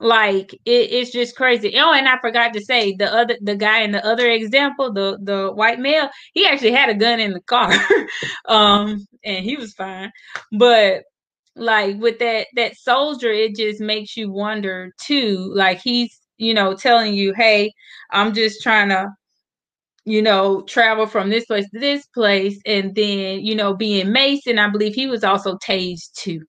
like 0.00 0.52
it, 0.52 0.60
it's 0.92 1.10
just 1.10 1.36
crazy. 1.36 1.74
Oh, 1.78 1.92
and 1.92 2.08
I 2.08 2.18
forgot 2.20 2.52
to 2.54 2.60
say 2.64 2.94
the 2.96 3.12
other 3.12 3.36
the 3.42 3.56
guy 3.56 3.80
in 3.82 3.92
the 3.92 4.04
other 4.06 4.30
example, 4.30 4.92
the 4.92 5.18
the 5.22 5.52
white 5.52 5.78
male, 5.80 6.10
he 6.34 6.46
actually 6.46 6.72
had 6.72 6.90
a 6.90 6.94
gun 6.94 7.20
in 7.20 7.32
the 7.32 7.40
car. 7.42 7.72
um 8.46 9.06
and 9.24 9.44
he 9.44 9.56
was 9.56 9.74
fine. 9.74 10.12
But 10.52 11.04
like 11.56 11.98
with 11.98 12.18
that 12.20 12.48
that 12.56 12.76
soldier, 12.76 13.30
it 13.32 13.56
just 13.56 13.80
makes 13.80 14.16
you 14.16 14.30
wonder 14.32 14.92
too. 15.00 15.52
Like 15.54 15.80
he's, 15.82 16.18
you 16.38 16.54
know, 16.54 16.74
telling 16.74 17.14
you, 17.14 17.32
hey, 17.34 17.72
I'm 18.10 18.34
just 18.34 18.62
trying 18.62 18.90
to 18.90 19.08
you 20.06 20.22
know, 20.22 20.62
travel 20.62 21.06
from 21.06 21.28
this 21.30 21.46
place 21.46 21.68
to 21.70 21.80
this 21.80 22.06
place, 22.14 22.60
and 22.64 22.94
then, 22.94 23.40
you 23.40 23.54
know, 23.56 23.74
being 23.74 24.12
Mason, 24.12 24.58
I 24.58 24.70
believe 24.70 24.94
he 24.94 25.08
was 25.08 25.24
also 25.24 25.56
tased 25.58 26.12
too. 26.14 26.42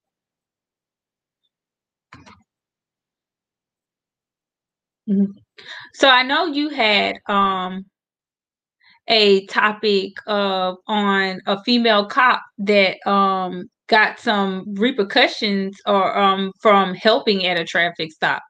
Mm-hmm. 5.07 5.31
So 5.93 6.09
I 6.09 6.23
know 6.23 6.45
you 6.45 6.69
had 6.69 7.17
um 7.27 7.85
a 9.07 9.45
topic 9.47 10.13
of 10.27 10.77
on 10.87 11.39
a 11.45 11.61
female 11.63 12.05
cop 12.07 12.41
that 12.59 12.97
um 13.07 13.69
got 13.87 14.19
some 14.19 14.65
repercussions 14.75 15.77
or 15.85 16.17
um 16.17 16.51
from 16.59 16.93
helping 16.95 17.45
at 17.45 17.59
a 17.59 17.65
traffic 17.65 18.11
stop. 18.11 18.43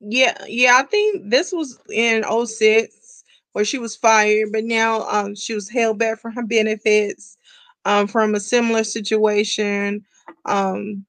Yeah, 0.00 0.36
yeah, 0.48 0.78
I 0.78 0.82
think 0.84 1.30
this 1.30 1.52
was 1.52 1.78
in 1.90 2.24
06 2.46 3.24
where 3.52 3.64
she 3.64 3.78
was 3.78 3.96
fired, 3.96 4.50
but 4.52 4.64
now 4.64 5.02
um 5.08 5.34
she 5.34 5.54
was 5.54 5.68
held 5.68 5.98
back 5.98 6.18
for 6.20 6.30
her 6.30 6.44
benefits 6.44 7.36
um 7.84 8.06
from 8.06 8.34
a 8.34 8.40
similar 8.40 8.84
situation. 8.84 10.04
Um. 10.46 11.06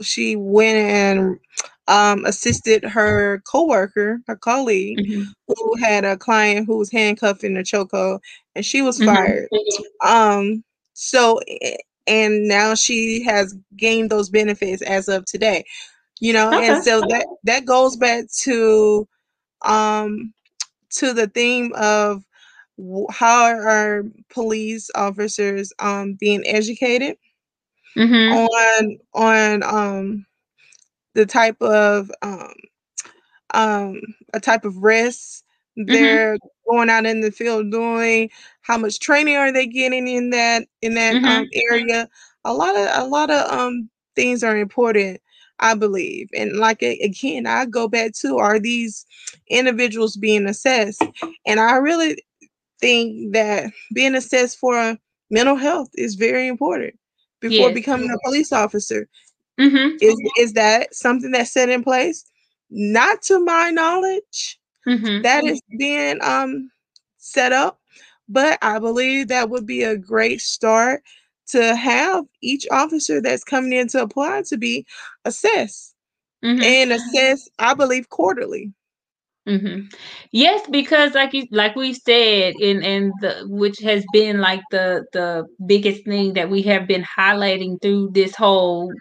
She 0.00 0.36
went 0.36 0.76
and 0.78 1.38
um, 1.88 2.24
assisted 2.24 2.84
her 2.84 3.42
coworker, 3.50 4.20
her 4.26 4.36
colleague, 4.36 4.98
mm-hmm. 4.98 5.22
who 5.48 5.76
had 5.76 6.04
a 6.04 6.16
client 6.16 6.66
who 6.66 6.78
was 6.78 6.90
handcuffed 6.90 7.44
in 7.44 7.56
a 7.56 7.62
chokehold, 7.62 8.20
and 8.54 8.64
she 8.64 8.82
was 8.82 8.98
mm-hmm. 8.98 9.14
fired. 9.14 9.48
Um, 10.04 10.64
so, 10.94 11.40
and 12.06 12.46
now 12.46 12.74
she 12.74 13.22
has 13.24 13.54
gained 13.76 14.10
those 14.10 14.30
benefits 14.30 14.82
as 14.82 15.08
of 15.08 15.24
today. 15.24 15.64
You 16.20 16.32
know, 16.32 16.48
okay. 16.54 16.68
and 16.68 16.84
so 16.84 17.00
that 17.00 17.26
that 17.44 17.64
goes 17.64 17.96
back 17.96 18.30
to 18.42 19.08
um 19.62 20.32
to 20.90 21.12
the 21.12 21.26
theme 21.26 21.72
of 21.74 22.22
how 23.10 23.46
are 23.46 24.04
police 24.30 24.88
officers 24.94 25.72
um 25.80 26.14
being 26.14 26.44
educated 26.46 27.16
mm-hmm. 27.96 28.32
on 28.32 28.98
on 29.14 29.62
um 29.64 30.26
the 31.14 31.26
type 31.26 31.60
of 31.60 32.10
um 32.22 32.52
um 33.54 34.00
a 34.32 34.40
type 34.40 34.64
of 34.64 34.76
risk 34.78 35.42
mm-hmm. 35.78 35.92
they're 35.92 36.36
mm-hmm. 36.36 36.70
going 36.74 36.90
out 36.90 37.06
in 37.06 37.20
the 37.20 37.30
field 37.30 37.70
doing 37.70 38.30
how 38.62 38.78
much 38.78 39.00
training 39.00 39.36
are 39.36 39.52
they 39.52 39.66
getting 39.66 40.08
in 40.08 40.30
that 40.30 40.66
in 40.80 40.94
that 40.94 41.14
mm-hmm. 41.14 41.24
um, 41.24 41.48
area 41.70 42.08
a 42.44 42.52
lot 42.52 42.76
of 42.76 42.88
a 42.94 43.06
lot 43.06 43.30
of 43.30 43.50
um 43.52 43.88
things 44.16 44.42
are 44.42 44.56
important 44.56 45.20
i 45.60 45.74
believe 45.74 46.28
and 46.34 46.56
like 46.56 46.82
again 46.82 47.46
i 47.46 47.64
go 47.64 47.88
back 47.88 48.12
to 48.12 48.38
are 48.38 48.58
these 48.58 49.06
individuals 49.48 50.16
being 50.16 50.46
assessed 50.46 51.02
and 51.46 51.60
i 51.60 51.76
really 51.76 52.16
think 52.80 53.32
that 53.32 53.70
being 53.94 54.14
assessed 54.14 54.58
for 54.58 54.96
mental 55.30 55.56
health 55.56 55.88
is 55.94 56.14
very 56.14 56.46
important 56.46 56.94
before 57.40 57.68
yes. 57.68 57.74
becoming 57.74 58.10
a 58.10 58.18
police 58.24 58.52
officer. 58.52 59.08
Mm-hmm. 59.60 59.96
Is 60.00 60.16
is 60.38 60.52
that 60.54 60.94
something 60.94 61.30
that's 61.30 61.52
set 61.52 61.68
in 61.68 61.84
place? 61.84 62.24
Not 62.70 63.22
to 63.22 63.38
my 63.44 63.70
knowledge. 63.70 64.58
Mm-hmm. 64.86 65.22
That 65.22 65.44
is 65.44 65.60
being 65.78 66.18
um 66.22 66.70
set 67.18 67.52
up, 67.52 67.80
but 68.28 68.58
I 68.62 68.78
believe 68.78 69.28
that 69.28 69.50
would 69.50 69.66
be 69.66 69.82
a 69.82 69.96
great 69.96 70.40
start 70.40 71.02
to 71.48 71.76
have 71.76 72.24
each 72.40 72.66
officer 72.70 73.20
that's 73.20 73.44
coming 73.44 73.72
in 73.72 73.88
to 73.88 74.02
apply 74.02 74.42
to 74.46 74.56
be 74.56 74.86
assessed 75.24 75.94
mm-hmm. 76.44 76.62
and 76.62 76.92
assessed, 76.92 77.50
I 77.58 77.74
believe, 77.74 78.08
quarterly. 78.08 78.72
Mm-hmm. 79.46 79.86
Yes, 80.30 80.66
because 80.70 81.14
like 81.14 81.32
you 81.32 81.48
like 81.50 81.74
we 81.74 81.94
said, 81.94 82.54
in 82.60 82.82
and 82.84 83.12
the 83.20 83.44
which 83.48 83.80
has 83.80 84.04
been 84.12 84.40
like 84.40 84.62
the 84.70 85.04
the 85.12 85.46
biggest 85.66 86.04
thing 86.04 86.34
that 86.34 86.48
we 86.48 86.62
have 86.62 86.86
been 86.86 87.02
highlighting 87.02 87.82
through 87.82 88.10
this 88.12 88.36
whole 88.36 88.92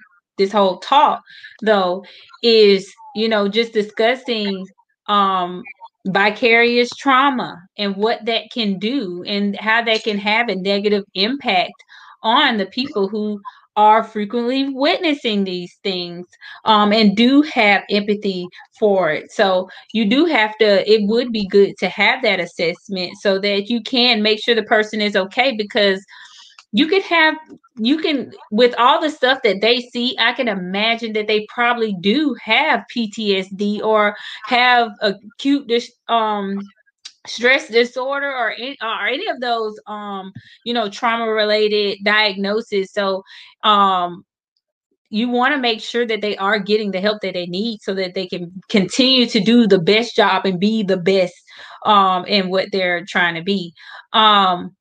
this 0.42 0.52
whole 0.52 0.78
talk, 0.80 1.22
though, 1.62 2.04
is 2.44 2.92
you 3.16 3.30
know 3.30 3.48
just 3.48 3.74
discussing 3.74 4.66
um 5.08 5.64
vicarious 6.08 6.96
trauma 6.96 7.62
and 7.78 7.96
what 7.96 8.26
that 8.26 8.50
can 8.52 8.80
do 8.80 9.24
and 9.28 9.56
how 9.60 9.84
that 9.84 10.04
can 10.04 10.18
have 10.18 10.50
a 10.50 10.56
negative 10.56 11.04
impact 11.14 11.84
on 12.24 12.58
the 12.58 12.66
people 12.68 13.08
who 13.08 13.40
are 13.78 14.04
frequently 14.04 14.70
witnessing 14.70 15.44
these 15.44 15.80
things 15.84 16.26
um, 16.66 16.92
and 16.92 17.16
do 17.16 17.42
have 17.44 17.84
empathy 17.90 18.48
for 18.78 19.12
it. 19.12 19.32
So 19.32 19.70
you 19.94 20.10
do 20.10 20.26
have 20.26 20.58
to, 20.58 20.92
it 20.92 21.08
would 21.08 21.32
be 21.32 21.48
good 21.48 21.78
to 21.80 21.88
have 21.90 22.22
that 22.24 22.40
assessment 22.40 23.14
so 23.22 23.40
that 23.40 23.70
you 23.70 23.82
can 23.82 24.22
make 24.22 24.44
sure 24.44 24.56
the 24.56 24.64
person 24.64 25.02
is 25.02 25.16
okay 25.16 25.56
because 25.56 26.04
you 26.74 26.88
could 26.88 27.04
have 27.04 27.36
you 27.84 27.98
can 27.98 28.32
with 28.52 28.76
all 28.78 29.02
the 29.02 29.10
stuff 29.10 29.40
that 29.44 29.62
they 29.62 29.82
see 29.82 30.16
i 30.20 30.32
can 30.34 30.48
imagine 30.48 31.14
that 31.14 31.28
they 31.28 31.46
probably 31.50 31.96
do 32.02 32.36
have 32.42 32.84
ptsd 32.96 33.82
or 33.82 34.16
have 34.46 34.92
acute 35.02 35.72
um 36.08 36.60
stress 37.28 37.70
disorder 37.70 38.30
or 38.32 38.52
any, 38.52 38.78
or 38.82 39.08
any 39.08 39.28
of 39.28 39.40
those 39.42 39.80
um 39.88 40.32
you 40.64 40.74
know 40.74 40.90
trauma 40.90 41.32
related 41.32 41.98
diagnoses 42.04 42.92
so 42.92 43.24
um 43.64 44.24
you 45.10 45.28
want 45.28 45.54
to 45.54 45.60
make 45.60 45.82
sure 45.82 46.08
that 46.08 46.22
they 46.22 46.38
are 46.38 46.58
getting 46.58 46.92
the 46.92 47.02
help 47.02 47.22
that 47.22 47.34
they 47.34 47.46
need 47.46 47.82
so 47.82 47.94
that 47.94 48.14
they 48.16 48.26
can 48.26 48.50
continue 48.70 49.26
to 49.26 49.42
do 49.42 49.68
the 49.68 49.80
best 49.80 50.16
job 50.16 50.46
and 50.46 50.60
be 50.60 50.84
the 50.84 50.98
best 50.98 51.34
um 51.86 52.26
in 52.26 52.50
what 52.50 52.70
they're 52.72 53.06
trying 53.06 53.36
to 53.36 53.42
be. 53.44 53.74
Um 54.14 54.76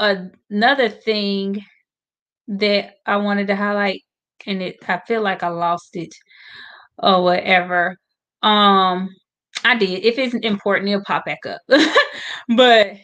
another 0.00 0.88
thing 0.88 1.64
that 2.48 2.94
i 3.06 3.16
wanted 3.16 3.46
to 3.46 3.56
highlight 3.56 4.02
and 4.46 4.62
it 4.62 4.76
i 4.88 5.00
feel 5.06 5.22
like 5.22 5.42
i 5.42 5.48
lost 5.48 5.96
it 5.96 6.14
or 6.98 7.22
whatever 7.22 7.96
um 8.42 9.08
I 9.64 9.76
did. 9.76 10.04
If 10.04 10.18
it's 10.18 10.34
important, 10.34 10.88
it'll 10.88 11.04
pop 11.04 11.24
back 11.24 11.44
up. 11.46 11.60
but 12.56 12.96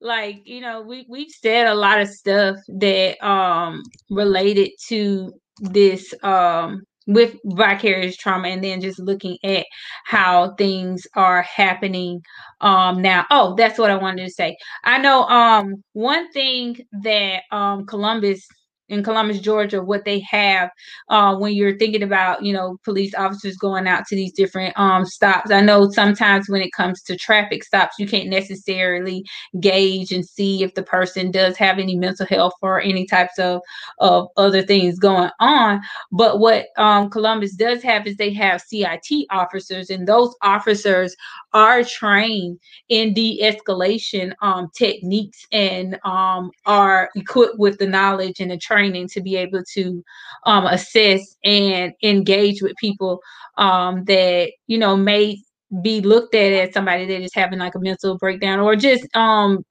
like, 0.00 0.42
you 0.44 0.60
know, 0.60 0.82
we 0.82 1.06
we've 1.08 1.30
said 1.30 1.66
a 1.66 1.74
lot 1.74 2.00
of 2.00 2.08
stuff 2.08 2.56
that 2.68 3.22
um 3.26 3.82
related 4.10 4.70
to 4.88 5.32
this 5.60 6.12
um 6.22 6.82
with 7.06 7.36
vicarious 7.44 8.16
trauma 8.16 8.48
and 8.48 8.62
then 8.64 8.80
just 8.80 8.98
looking 8.98 9.38
at 9.44 9.64
how 10.04 10.54
things 10.56 11.06
are 11.14 11.40
happening 11.42 12.20
um 12.62 13.00
now 13.00 13.24
oh 13.30 13.54
that's 13.54 13.78
what 13.78 13.92
i 13.92 13.96
wanted 13.96 14.24
to 14.24 14.30
say 14.30 14.56
i 14.82 14.98
know 14.98 15.22
um 15.28 15.76
one 15.92 16.28
thing 16.32 16.76
that 17.02 17.42
um 17.52 17.86
columbus 17.86 18.44
in 18.88 19.02
Columbus, 19.02 19.40
Georgia, 19.40 19.82
what 19.82 20.04
they 20.04 20.20
have 20.20 20.70
uh, 21.08 21.36
when 21.36 21.54
you're 21.54 21.76
thinking 21.76 22.02
about, 22.02 22.42
you 22.44 22.52
know, 22.52 22.78
police 22.84 23.14
officers 23.14 23.56
going 23.56 23.86
out 23.86 24.06
to 24.06 24.14
these 24.14 24.32
different 24.32 24.78
um, 24.78 25.04
stops. 25.04 25.50
I 25.50 25.60
know 25.60 25.90
sometimes 25.90 26.48
when 26.48 26.62
it 26.62 26.72
comes 26.72 27.02
to 27.02 27.16
traffic 27.16 27.64
stops, 27.64 27.96
you 27.98 28.06
can't 28.06 28.28
necessarily 28.28 29.24
gauge 29.60 30.12
and 30.12 30.24
see 30.24 30.62
if 30.62 30.74
the 30.74 30.82
person 30.82 31.30
does 31.30 31.56
have 31.56 31.78
any 31.78 31.96
mental 31.96 32.26
health 32.26 32.54
or 32.62 32.80
any 32.80 33.06
types 33.06 33.38
of, 33.38 33.60
of 33.98 34.28
other 34.36 34.62
things 34.62 34.98
going 34.98 35.30
on. 35.40 35.80
But 36.12 36.38
what 36.38 36.66
um, 36.76 37.10
Columbus 37.10 37.54
does 37.54 37.82
have 37.82 38.06
is 38.06 38.16
they 38.16 38.32
have 38.34 38.60
CIT 38.60 39.26
officers, 39.30 39.90
and 39.90 40.06
those 40.06 40.34
officers 40.42 41.16
are 41.52 41.82
trained 41.82 42.60
in 42.88 43.14
de-escalation 43.14 44.32
um, 44.42 44.68
techniques 44.76 45.46
and 45.50 45.98
um, 46.04 46.50
are 46.66 47.10
equipped 47.16 47.58
with 47.58 47.78
the 47.78 47.86
knowledge 47.86 48.40
and 48.40 48.50
the 48.50 48.56
training 48.58 48.75
training 48.76 49.08
to 49.08 49.20
be 49.20 49.36
able 49.36 49.62
to 49.74 50.04
um, 50.44 50.66
assess 50.66 51.36
and 51.44 51.92
engage 52.02 52.62
with 52.62 52.74
people 52.76 53.20
um, 53.58 54.04
that 54.04 54.50
you 54.66 54.78
know 54.78 54.96
may 54.96 55.38
be 55.82 56.00
looked 56.00 56.34
at 56.34 56.52
as 56.52 56.74
somebody 56.74 57.06
that 57.06 57.22
is 57.22 57.34
having 57.34 57.58
like 57.58 57.74
a 57.74 57.80
mental 57.80 58.16
breakdown 58.18 58.60
or 58.60 58.76
just 58.76 59.04
um 59.16 59.64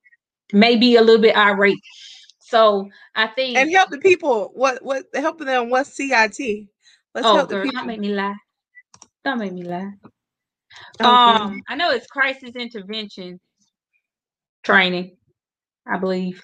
maybe 0.52 0.96
a 0.96 1.02
little 1.02 1.22
bit 1.22 1.36
irate. 1.36 1.80
So 2.40 2.90
I 3.16 3.28
think 3.28 3.58
and 3.58 3.72
help 3.72 3.90
the 3.90 3.98
people. 4.00 4.52
What 4.54 4.84
what 4.84 5.06
helping 5.14 5.48
them? 5.48 5.70
What's 5.70 5.96
CIT? 5.96 6.68
Let's 7.14 7.28
oh, 7.28 7.36
help 7.36 7.50
girl, 7.50 7.60
the 7.60 7.64
people. 7.64 7.80
don't 7.80 7.88
make 7.88 8.00
me 8.00 8.14
lie. 8.14 8.36
Don't 9.24 9.40
make 9.40 9.54
me 9.54 9.64
lie. 9.64 9.92
Okay. 11.00 11.10
Um, 11.10 11.62
I 11.68 11.76
know 11.76 11.92
it's 11.92 12.08
crisis 12.08 12.56
intervention 12.56 13.40
training. 14.64 15.18
I 15.88 15.98
believe. 15.98 16.44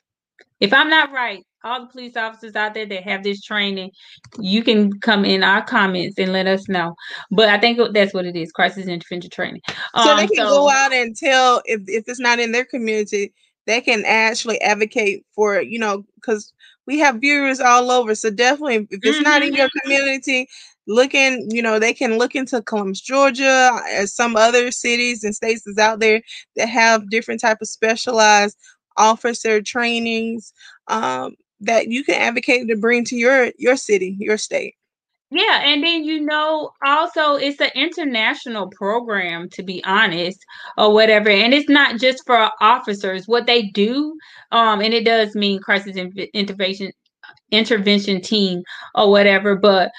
If 0.59 0.73
I'm 0.73 0.89
not 0.89 1.11
right, 1.11 1.43
all 1.63 1.81
the 1.81 1.87
police 1.87 2.15
officers 2.15 2.55
out 2.55 2.73
there 2.73 2.85
that 2.85 3.03
have 3.03 3.23
this 3.23 3.41
training, 3.41 3.91
you 4.39 4.63
can 4.63 4.91
come 4.99 5.25
in 5.25 5.43
our 5.43 5.63
comments 5.63 6.17
and 6.17 6.33
let 6.33 6.47
us 6.47 6.67
know. 6.67 6.95
But 7.31 7.49
I 7.49 7.59
think 7.59 7.79
that's 7.93 8.13
what 8.13 8.25
it 8.25 8.35
is: 8.35 8.51
crisis 8.51 8.87
intervention 8.87 9.29
training. 9.29 9.61
So 9.95 10.11
um, 10.11 10.17
they 10.17 10.27
can 10.27 10.45
so, 10.45 10.49
go 10.49 10.69
out 10.69 10.93
and 10.93 11.15
tell 11.15 11.61
if 11.65 11.81
if 11.87 12.05
it's 12.07 12.19
not 12.19 12.39
in 12.39 12.51
their 12.51 12.65
community, 12.65 13.33
they 13.67 13.81
can 13.81 14.03
actually 14.05 14.61
advocate 14.61 15.25
for 15.33 15.61
you 15.61 15.79
know 15.79 16.05
because 16.15 16.53
we 16.87 16.99
have 16.99 17.21
viewers 17.21 17.59
all 17.59 17.91
over. 17.91 18.15
So 18.15 18.29
definitely, 18.29 18.87
if 18.89 18.99
it's 19.03 19.17
mm-hmm. 19.17 19.23
not 19.23 19.41
in 19.43 19.49
mm-hmm. 19.49 19.57
your 19.57 19.69
community, 19.81 20.47
looking, 20.87 21.47
you 21.51 21.61
know, 21.61 21.79
they 21.79 21.93
can 21.93 22.17
look 22.17 22.35
into 22.35 22.61
Columbus, 22.63 23.01
Georgia, 23.01 23.79
as 23.89 24.13
some 24.13 24.35
other 24.35 24.71
cities 24.71 25.23
and 25.23 25.35
states 25.35 25.65
is 25.67 25.77
out 25.77 25.99
there 25.99 26.21
that 26.55 26.67
have 26.67 27.09
different 27.09 27.39
type 27.39 27.59
of 27.61 27.67
specialized 27.67 28.57
officer 28.97 29.61
trainings 29.61 30.53
um, 30.87 31.35
that 31.61 31.87
you 31.87 32.03
can 32.03 32.15
advocate 32.15 32.67
to 32.67 32.75
bring 32.75 33.05
to 33.05 33.15
your 33.15 33.51
your 33.57 33.75
city, 33.75 34.15
your 34.19 34.37
state. 34.37 34.75
Yeah, 35.33 35.61
and 35.63 35.81
then 35.81 36.03
you 36.03 36.19
know, 36.19 36.71
also 36.85 37.35
it's 37.35 37.61
an 37.61 37.69
international 37.73 38.69
program 38.69 39.49
to 39.51 39.63
be 39.63 39.81
honest, 39.85 40.43
or 40.77 40.93
whatever. 40.93 41.29
And 41.29 41.53
it's 41.53 41.69
not 41.69 41.99
just 41.99 42.25
for 42.25 42.51
officers. 42.59 43.27
What 43.27 43.45
they 43.45 43.63
do, 43.63 44.17
um, 44.51 44.81
and 44.81 44.93
it 44.93 45.05
does 45.05 45.33
mean 45.33 45.61
crisis 45.61 45.95
intervention 46.33 46.91
intervention 47.51 48.21
team 48.21 48.63
or 48.95 49.09
whatever, 49.09 49.55
but 49.55 49.91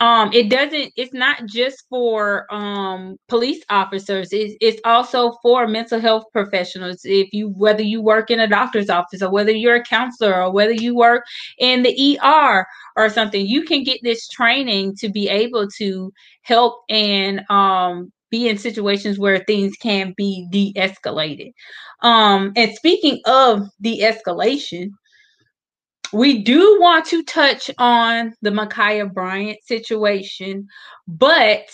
um 0.00 0.32
it 0.32 0.48
doesn't 0.50 0.92
it's 0.96 1.12
not 1.12 1.44
just 1.46 1.84
for 1.88 2.46
um 2.52 3.16
police 3.28 3.62
officers 3.68 4.28
it's, 4.32 4.54
it's 4.60 4.80
also 4.84 5.32
for 5.42 5.68
mental 5.68 6.00
health 6.00 6.24
professionals. 6.32 7.00
If 7.04 7.28
you 7.32 7.50
whether 7.50 7.82
you 7.82 8.02
work 8.02 8.30
in 8.30 8.40
a 8.40 8.48
doctor's 8.48 8.90
office 8.90 9.22
or 9.22 9.30
whether 9.30 9.52
you're 9.52 9.76
a 9.76 9.84
counselor 9.84 10.42
or 10.42 10.52
whether 10.52 10.72
you 10.72 10.96
work 10.96 11.24
in 11.58 11.82
the 11.82 12.18
er 12.24 12.66
or 12.96 13.08
something 13.10 13.46
you 13.46 13.62
can 13.64 13.84
get 13.84 14.00
this 14.02 14.26
training 14.28 14.96
to 14.96 15.08
be 15.10 15.28
able 15.28 15.68
to 15.78 16.12
help 16.42 16.82
and 16.88 17.42
um 17.50 18.10
be 18.30 18.48
in 18.48 18.56
situations 18.58 19.18
where 19.18 19.40
things 19.40 19.74
can 19.82 20.14
be 20.16 20.46
de-escalated. 20.50 21.52
Um 22.02 22.52
and 22.56 22.72
speaking 22.74 23.20
of 23.26 23.68
de-escalation 23.82 24.90
we 26.12 26.42
do 26.42 26.78
want 26.80 27.06
to 27.06 27.22
touch 27.24 27.70
on 27.78 28.34
the 28.42 28.50
Ma'Khia 28.50 29.12
Bryant 29.12 29.58
situation, 29.64 30.66
but 31.08 31.66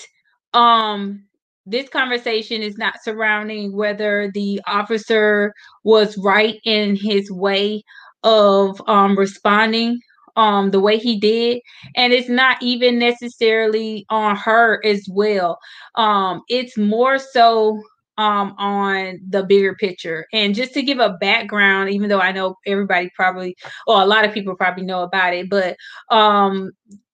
um 0.54 1.24
this 1.68 1.88
conversation 1.88 2.62
is 2.62 2.78
not 2.78 3.02
surrounding 3.02 3.76
whether 3.76 4.30
the 4.34 4.60
officer 4.68 5.52
was 5.82 6.16
right 6.18 6.60
in 6.64 6.94
his 6.96 7.30
way 7.30 7.82
of 8.22 8.80
um 8.86 9.18
responding 9.18 9.98
um 10.36 10.70
the 10.70 10.80
way 10.80 10.96
he 10.98 11.18
did. 11.18 11.60
And 11.96 12.12
it's 12.12 12.28
not 12.28 12.62
even 12.62 12.98
necessarily 12.98 14.06
on 14.10 14.36
her 14.36 14.80
as 14.84 15.06
well. 15.10 15.58
Um 15.96 16.42
it's 16.48 16.76
more 16.78 17.18
so 17.18 17.80
um, 18.18 18.54
on 18.58 19.20
the 19.28 19.42
bigger 19.44 19.74
picture. 19.74 20.26
And 20.32 20.54
just 20.54 20.74
to 20.74 20.82
give 20.82 20.98
a 20.98 21.16
background, 21.20 21.90
even 21.90 22.08
though 22.08 22.20
I 22.20 22.32
know 22.32 22.56
everybody 22.66 23.10
probably, 23.14 23.56
or 23.86 24.00
a 24.00 24.06
lot 24.06 24.24
of 24.24 24.32
people 24.32 24.56
probably 24.56 24.84
know 24.84 25.02
about 25.02 25.34
it, 25.34 25.48
but 25.50 25.76
um, 26.10 26.70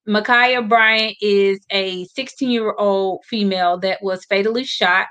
Ma'Khia 0.09 0.69
Bryant 0.69 1.17
is 1.21 1.61
a 1.71 2.05
16 2.07 2.51
year 2.51 2.75
old 2.79 3.25
female 3.25 3.79
that 3.79 4.03
was 4.03 4.25
fatally 4.25 4.65
shot 4.65 5.07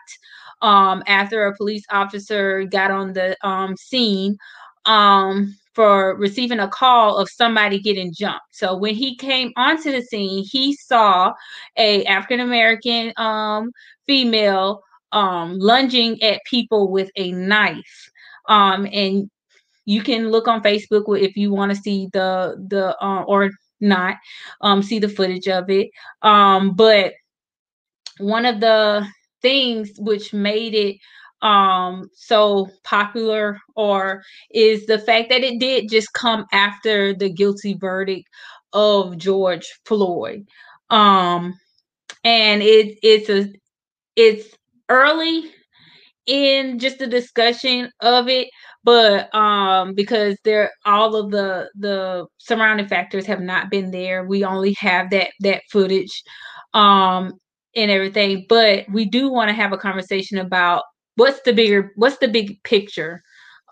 um, 0.62 1.04
after 1.08 1.46
a 1.46 1.56
police 1.56 1.84
officer 1.92 2.66
got 2.66 2.92
on 2.92 3.14
the 3.14 3.36
um, 3.46 3.76
scene 3.78 4.38
um, 4.86 5.56
for 5.74 6.16
receiving 6.18 6.60
a 6.60 6.68
call 6.68 7.18
of 7.18 7.30
somebody 7.30 7.80
getting 7.80 8.14
jumped. 8.14 8.46
So 8.52 8.76
when 8.76 8.96
he 8.96 9.16
came 9.16 9.52
onto 9.56 9.92
the 9.92 10.02
scene, 10.02 10.44
he 10.50 10.76
saw 10.76 11.34
a 11.78 12.04
African 12.06 12.42
American 12.42 13.14
um, 13.18 13.72
female 14.06 14.82
um, 15.12 15.58
lunging 15.60 16.22
at 16.24 16.42
people 16.46 16.90
with 16.90 17.10
a 17.16 17.32
knife. 17.32 18.10
Um, 18.48 18.88
and 18.92 19.30
you 19.86 20.02
can 20.04 20.30
look 20.30 20.48
on 20.48 20.62
Facebook 20.62 21.04
if 21.20 21.36
you 21.36 21.52
want 21.52 21.72
to 21.72 21.82
see 21.82 22.08
the 22.14 22.64
the 22.70 22.96
uh, 23.04 23.24
or 23.24 23.52
not 23.80 24.18
um, 24.62 24.84
see 24.84 25.00
the 25.00 25.10
footage 25.10 25.48
of 25.48 25.70
it. 25.70 25.90
Um, 26.22 26.74
but 26.76 27.14
one 28.20 28.46
of 28.46 28.60
the 28.60 29.06
things 29.42 29.92
which 29.98 30.34
made 30.34 30.76
it 30.76 30.98
um 31.42 32.08
so 32.14 32.70
popular 32.84 33.60
or 33.76 34.22
is 34.52 34.86
the 34.86 35.00
fact 35.00 35.30
that 35.30 35.42
it 35.44 35.60
did 35.60 35.90
just 35.90 36.14
come 36.14 36.46
after 36.52 37.16
the 37.16 37.30
guilty 37.30 37.74
verdict 37.74 38.28
of 38.74 39.18
George 39.18 39.68
Floyd 39.86 40.46
um 40.92 41.60
and 42.24 42.62
it 42.62 42.96
it's 43.02 43.28
a 43.30 43.52
it's 44.16 44.56
early 44.92 45.52
in 46.28 46.80
just 46.80 47.00
the 47.00 47.08
discussion 47.08 47.92
of 48.02 48.30
it 48.30 48.50
but 48.84 49.34
um 49.36 49.96
because 49.96 50.38
there 50.44 50.72
all 50.86 51.16
of 51.16 51.32
the 51.32 51.70
the 51.76 52.26
surrounding 52.38 52.88
factors 52.88 53.26
have 53.26 53.42
not 53.42 53.72
been 53.72 53.92
there 53.92 54.26
we 54.26 54.44
only 54.44 54.74
have 54.80 55.10
that 55.10 55.30
that 55.42 55.64
footage 55.72 56.24
um 56.76 57.34
and 57.76 57.90
everything 57.90 58.46
but 58.50 58.86
we 58.92 59.06
do 59.06 59.32
want 59.32 59.50
to 59.50 59.56
have 59.56 59.74
a 59.74 59.78
conversation 59.78 60.38
about 60.38 60.84
what's 61.16 61.42
the 61.44 61.54
bigger 61.54 61.92
what's 61.96 62.18
the 62.20 62.28
big 62.28 62.62
picture 62.64 63.22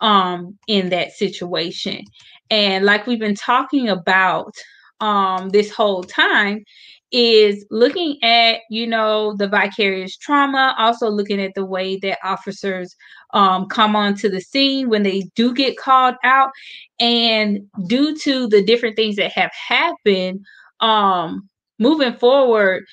um 0.02 0.58
in 0.68 0.90
that 0.90 1.12
situation. 1.14 2.04
And 2.50 2.86
like 2.86 3.08
we've 3.08 3.20
been 3.20 3.36
talking 3.36 3.90
about 3.90 4.54
um 5.02 5.50
this 5.50 5.72
whole 5.72 6.04
time 6.04 6.64
is 7.12 7.66
looking 7.72 8.22
at 8.24 8.60
you 8.70 8.86
know 8.86 9.36
the 9.38 9.48
vicarious 9.48 10.16
trauma 10.16 10.76
also 10.78 11.10
looking 11.10 11.42
at 11.42 11.54
the 11.56 11.66
way 11.66 11.98
that 11.98 12.20
officers 12.24 12.96
um, 13.34 13.68
come 13.68 13.96
onto 13.96 14.30
the 14.30 14.42
scene 14.42 14.90
when 14.90 15.04
they 15.04 15.24
do 15.36 15.54
get 15.54 15.78
called 15.78 16.16
out. 16.24 16.52
And 17.00 17.62
due 17.88 18.18
to 18.20 18.48
the 18.48 18.64
different 18.64 18.96
things 18.96 19.16
that 19.16 19.32
have 19.32 19.52
happened 19.54 20.46
um, 20.80 21.50
moving 21.80 22.14
forward 22.14 22.86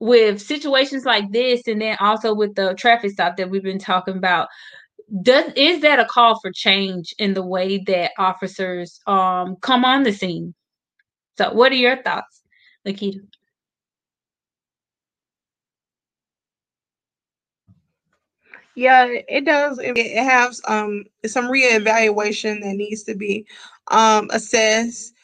with 0.00 0.40
situations 0.40 1.04
like 1.04 1.30
this 1.30 1.62
and 1.66 1.80
then 1.80 1.96
also 2.00 2.34
with 2.34 2.54
the 2.56 2.74
traffic 2.74 3.12
stop 3.12 3.36
that 3.36 3.50
we've 3.50 3.62
been 3.62 3.78
talking 3.78 4.16
about 4.16 4.48
does 5.22 5.52
is 5.56 5.80
that 5.82 6.00
a 6.00 6.06
call 6.06 6.40
for 6.40 6.50
change 6.52 7.14
in 7.18 7.34
the 7.34 7.44
way 7.44 7.78
that 7.86 8.12
officers 8.18 8.98
um, 9.06 9.56
come 9.60 9.84
on 9.84 10.04
the 10.04 10.12
scene? 10.12 10.54
So 11.36 11.52
what 11.52 11.70
are 11.70 11.76
your 11.76 12.02
thoughts 12.02 12.41
Lakita. 12.86 13.20
Yeah, 18.74 19.06
it 19.28 19.44
does. 19.44 19.78
It 19.82 20.22
has 20.24 20.60
um 20.66 21.04
some 21.26 21.46
reevaluation 21.46 22.62
that 22.62 22.74
needs 22.76 23.02
to 23.04 23.14
be 23.14 23.46
um 23.88 24.30
assessed 24.32 25.14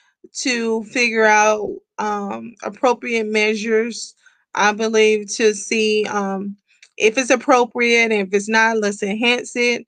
to 0.41 0.85
figure 0.85 1.25
out 1.25 1.71
um 1.99 2.55
appropriate 2.63 3.27
measures. 3.27 4.15
I 4.55 4.73
believe 4.73 5.29
to 5.37 5.55
see 5.55 6.05
um 6.11 6.57
if 6.99 7.17
it's 7.17 7.31
appropriate 7.31 8.13
and 8.13 8.29
if 8.29 8.35
it's 8.35 8.49
not, 8.49 8.79
let's 8.79 9.03
enhance 9.03 9.57
it. 9.57 9.87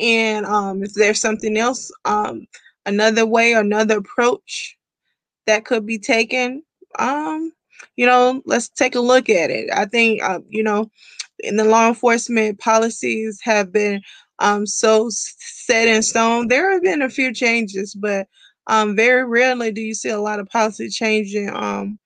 And 0.00 0.46
um 0.46 0.84
if 0.84 0.94
there's 0.94 1.20
something 1.20 1.56
else, 1.56 1.90
um 2.04 2.46
another 2.86 3.26
way 3.26 3.54
another 3.54 3.98
approach 3.98 4.78
that 5.46 5.64
could 5.64 5.86
be 5.86 5.98
taken 5.98 6.62
um, 6.98 7.52
you 7.96 8.06
know, 8.06 8.42
let's 8.46 8.68
take 8.68 8.94
a 8.94 9.00
look 9.00 9.28
at 9.28 9.50
it. 9.50 9.70
I 9.72 9.86
think, 9.86 10.22
uh, 10.22 10.40
you 10.48 10.62
know, 10.62 10.90
in 11.40 11.56
the 11.56 11.64
law 11.64 11.88
enforcement 11.88 12.58
policies 12.58 13.40
have 13.42 13.72
been 13.72 14.02
um, 14.38 14.66
so 14.66 15.08
set 15.10 15.88
in 15.88 16.02
stone. 16.02 16.48
There 16.48 16.72
have 16.72 16.82
been 16.82 17.02
a 17.02 17.10
few 17.10 17.32
changes, 17.32 17.94
but 17.94 18.26
um, 18.66 18.96
very 18.96 19.24
rarely 19.24 19.72
do 19.72 19.80
you 19.80 19.94
see 19.94 20.10
a 20.10 20.20
lot 20.20 20.40
of 20.40 20.48
policy 20.48 20.88
changing 20.88 21.50
um, 21.54 21.98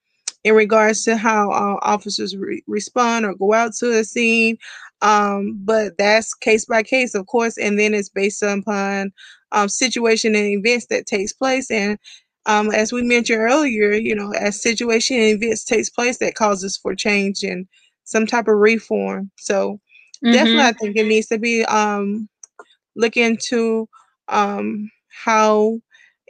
in 0.44 0.54
regards 0.54 1.04
to 1.04 1.16
how 1.16 1.50
uh, 1.50 1.78
officers 1.82 2.36
re- 2.36 2.62
respond 2.66 3.24
or 3.24 3.34
go 3.34 3.52
out 3.52 3.74
to 3.74 3.98
a 3.98 4.04
scene. 4.04 4.56
Um, 5.02 5.58
but 5.64 5.98
that's 5.98 6.34
case 6.34 6.64
by 6.64 6.82
case, 6.82 7.14
of 7.14 7.26
course, 7.26 7.58
and 7.58 7.78
then 7.78 7.94
it's 7.94 8.08
based 8.08 8.42
upon 8.42 9.12
um, 9.52 9.68
situation 9.68 10.34
and 10.34 10.46
events 10.46 10.86
that 10.86 11.06
takes 11.06 11.32
place. 11.32 11.70
And 11.70 11.98
um, 12.46 12.70
as 12.70 12.92
we 12.92 13.02
mentioned 13.02 13.40
earlier, 13.40 13.92
you 13.92 14.14
know, 14.14 14.32
as 14.32 14.60
situation 14.60 15.16
and 15.16 15.42
events 15.42 15.64
takes 15.64 15.90
place, 15.90 16.18
that 16.18 16.34
causes 16.34 16.76
for 16.76 16.94
change 16.94 17.42
and 17.42 17.66
some 18.04 18.26
type 18.26 18.48
of 18.48 18.56
reform. 18.56 19.30
So 19.38 19.80
mm-hmm. 20.24 20.32
definitely, 20.32 20.62
I 20.62 20.72
think 20.72 20.96
it 20.96 21.06
needs 21.06 21.28
to 21.28 21.38
be 21.38 21.64
um, 21.64 22.28
look 22.96 23.16
into 23.16 23.88
um, 24.28 24.90
how 25.08 25.80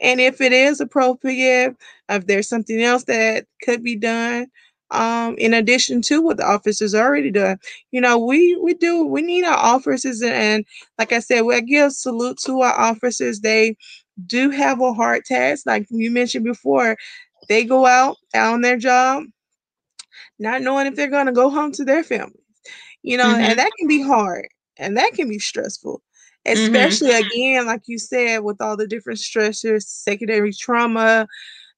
and 0.01 0.19
if 0.19 0.41
it 0.41 0.51
is 0.51 0.81
appropriate, 0.81 1.75
if 2.09 2.27
there's 2.27 2.49
something 2.49 2.81
else 2.81 3.05
that 3.05 3.45
could 3.63 3.81
be 3.83 3.95
done 3.95 4.47
um, 4.91 5.35
in 5.37 5.53
addition 5.53 6.01
to 6.03 6.21
what 6.21 6.37
the 6.37 6.45
officers 6.45 6.93
already 6.93 7.31
done. 7.31 7.57
You 7.91 8.01
know, 8.01 8.17
we 8.17 8.55
we 8.57 8.73
do 8.73 9.05
we 9.05 9.21
need 9.21 9.45
our 9.45 9.57
officers 9.57 10.21
and, 10.21 10.33
and 10.33 10.65
like 10.99 11.11
I 11.11 11.19
said, 11.19 11.41
we 11.41 11.59
give 11.61 11.93
salute 11.93 12.37
to 12.45 12.61
our 12.61 12.73
officers. 12.73 13.39
They 13.41 13.77
do 14.25 14.49
have 14.49 14.81
a 14.81 14.93
hard 14.93 15.25
task, 15.25 15.65
like 15.65 15.87
you 15.89 16.11
mentioned 16.11 16.45
before. 16.45 16.97
They 17.47 17.63
go 17.63 17.85
out 17.85 18.17
on 18.35 18.61
their 18.61 18.77
job, 18.77 19.23
not 20.39 20.61
knowing 20.61 20.87
if 20.87 20.95
they're 20.95 21.07
going 21.09 21.27
to 21.27 21.31
go 21.31 21.49
home 21.49 21.71
to 21.73 21.85
their 21.85 22.03
families, 22.03 22.39
you 23.03 23.17
know, 23.17 23.25
mm-hmm. 23.25 23.41
and 23.41 23.59
that 23.59 23.71
can 23.77 23.87
be 23.87 24.01
hard 24.01 24.47
and 24.77 24.97
that 24.97 25.13
can 25.13 25.29
be 25.29 25.39
stressful, 25.39 26.01
mm-hmm. 26.45 26.59
especially 26.59 27.11
mm-hmm. 27.11 27.27
again, 27.27 27.65
like 27.67 27.83
you 27.85 27.99
said, 27.99 28.39
with 28.39 28.61
all 28.61 28.77
the 28.77 28.87
different 28.87 29.19
stressors, 29.19 29.83
secondary 29.83 30.53
trauma, 30.53 31.27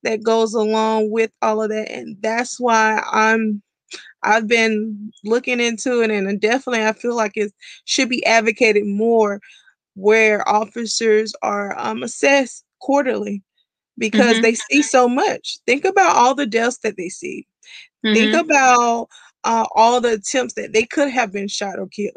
that 0.04 0.24
goes 0.24 0.54
along 0.54 1.12
with 1.12 1.32
all 1.42 1.62
of 1.62 1.70
that 1.70 1.92
and 1.92 2.18
that's 2.22 2.60
why 2.60 3.02
i'm 3.12 3.62
i've 4.24 4.48
been 4.48 5.12
looking 5.24 5.60
into 5.60 6.02
it 6.02 6.12
and 6.12 6.40
definitely 6.40 6.86
i 6.86 6.94
feel 6.94 7.16
like 7.16 7.34
it 7.36 7.52
should 7.86 8.10
be 8.10 8.26
advocated 8.26 8.86
more 8.86 9.40
where 9.98 10.48
officers 10.48 11.34
are 11.42 11.78
um, 11.78 12.04
assessed 12.04 12.64
quarterly 12.80 13.42
because 13.98 14.34
mm-hmm. 14.34 14.44
they 14.44 14.54
see 14.54 14.82
so 14.84 15.10
much 15.10 15.58
think 15.66 15.84
about 15.86 16.16
all 16.16 16.36
the 16.36 16.46
deaths 16.46 16.78
that 16.84 16.96
they 16.98 17.10
see 17.10 17.46
mm-hmm. 18.06 18.14
think 18.14 18.36
about 18.36 19.10
uh, 19.44 19.66
all 19.76 20.00
the 20.00 20.14
attempts 20.14 20.54
that 20.54 20.72
they 20.72 20.84
could 20.84 21.10
have 21.10 21.34
been 21.34 21.48
shot 21.48 21.80
or 21.80 21.88
killed 21.88 22.16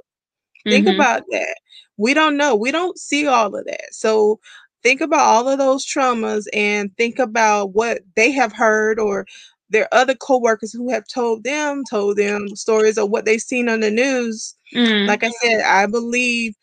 think 0.66 0.86
mm-hmm. 0.86 0.94
about 0.94 1.22
that 1.30 1.56
we 1.96 2.12
don't 2.12 2.36
know 2.36 2.54
we 2.54 2.70
don't 2.70 2.98
see 2.98 3.26
all 3.26 3.54
of 3.56 3.64
that 3.64 3.92
so 3.92 4.38
think 4.82 5.00
about 5.00 5.20
all 5.20 5.48
of 5.48 5.58
those 5.58 5.86
traumas 5.86 6.46
and 6.52 6.94
think 6.98 7.18
about 7.18 7.72
what 7.72 8.00
they 8.14 8.30
have 8.30 8.52
heard 8.52 8.98
or 8.98 9.26
their 9.70 9.88
other 9.92 10.14
coworkers 10.14 10.72
who 10.72 10.90
have 10.90 11.06
told 11.06 11.44
them 11.44 11.82
told 11.88 12.18
them 12.18 12.46
stories 12.56 12.98
of 12.98 13.08
what 13.08 13.24
they've 13.24 13.40
seen 13.40 13.70
on 13.70 13.80
the 13.80 13.90
news 13.90 14.54
mm. 14.74 15.06
like 15.06 15.24
i 15.24 15.30
said 15.42 15.62
i 15.62 15.86
believe 15.86 16.54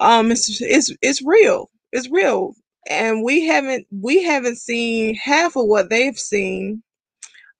um 0.00 0.30
it's 0.30 0.60
it's 0.60 0.92
it's 1.02 1.22
real 1.22 1.70
it's 1.92 2.10
real 2.10 2.54
and 2.88 3.22
we 3.24 3.44
haven't 3.44 3.86
we 3.90 4.22
haven't 4.22 4.56
seen 4.56 5.14
half 5.14 5.56
of 5.56 5.66
what 5.66 5.90
they've 5.90 6.18
seen 6.18 6.82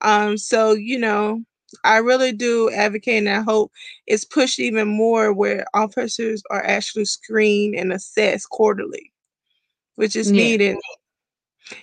um 0.03 0.37
so 0.37 0.73
you 0.73 0.99
know 0.99 1.43
i 1.85 1.97
really 1.97 2.33
do 2.33 2.71
advocate 2.71 3.19
and 3.19 3.29
i 3.29 3.41
hope 3.41 3.71
it's 4.07 4.25
pushed 4.25 4.59
even 4.59 4.89
more 4.89 5.33
where 5.33 5.65
officers 5.75 6.43
are 6.51 6.65
actually 6.65 7.05
screened 7.05 7.75
and 7.75 7.93
assessed 7.93 8.49
quarterly 8.51 9.13
which 9.97 10.15
is 10.15 10.31
yeah. 10.31 10.43
needed. 10.43 10.77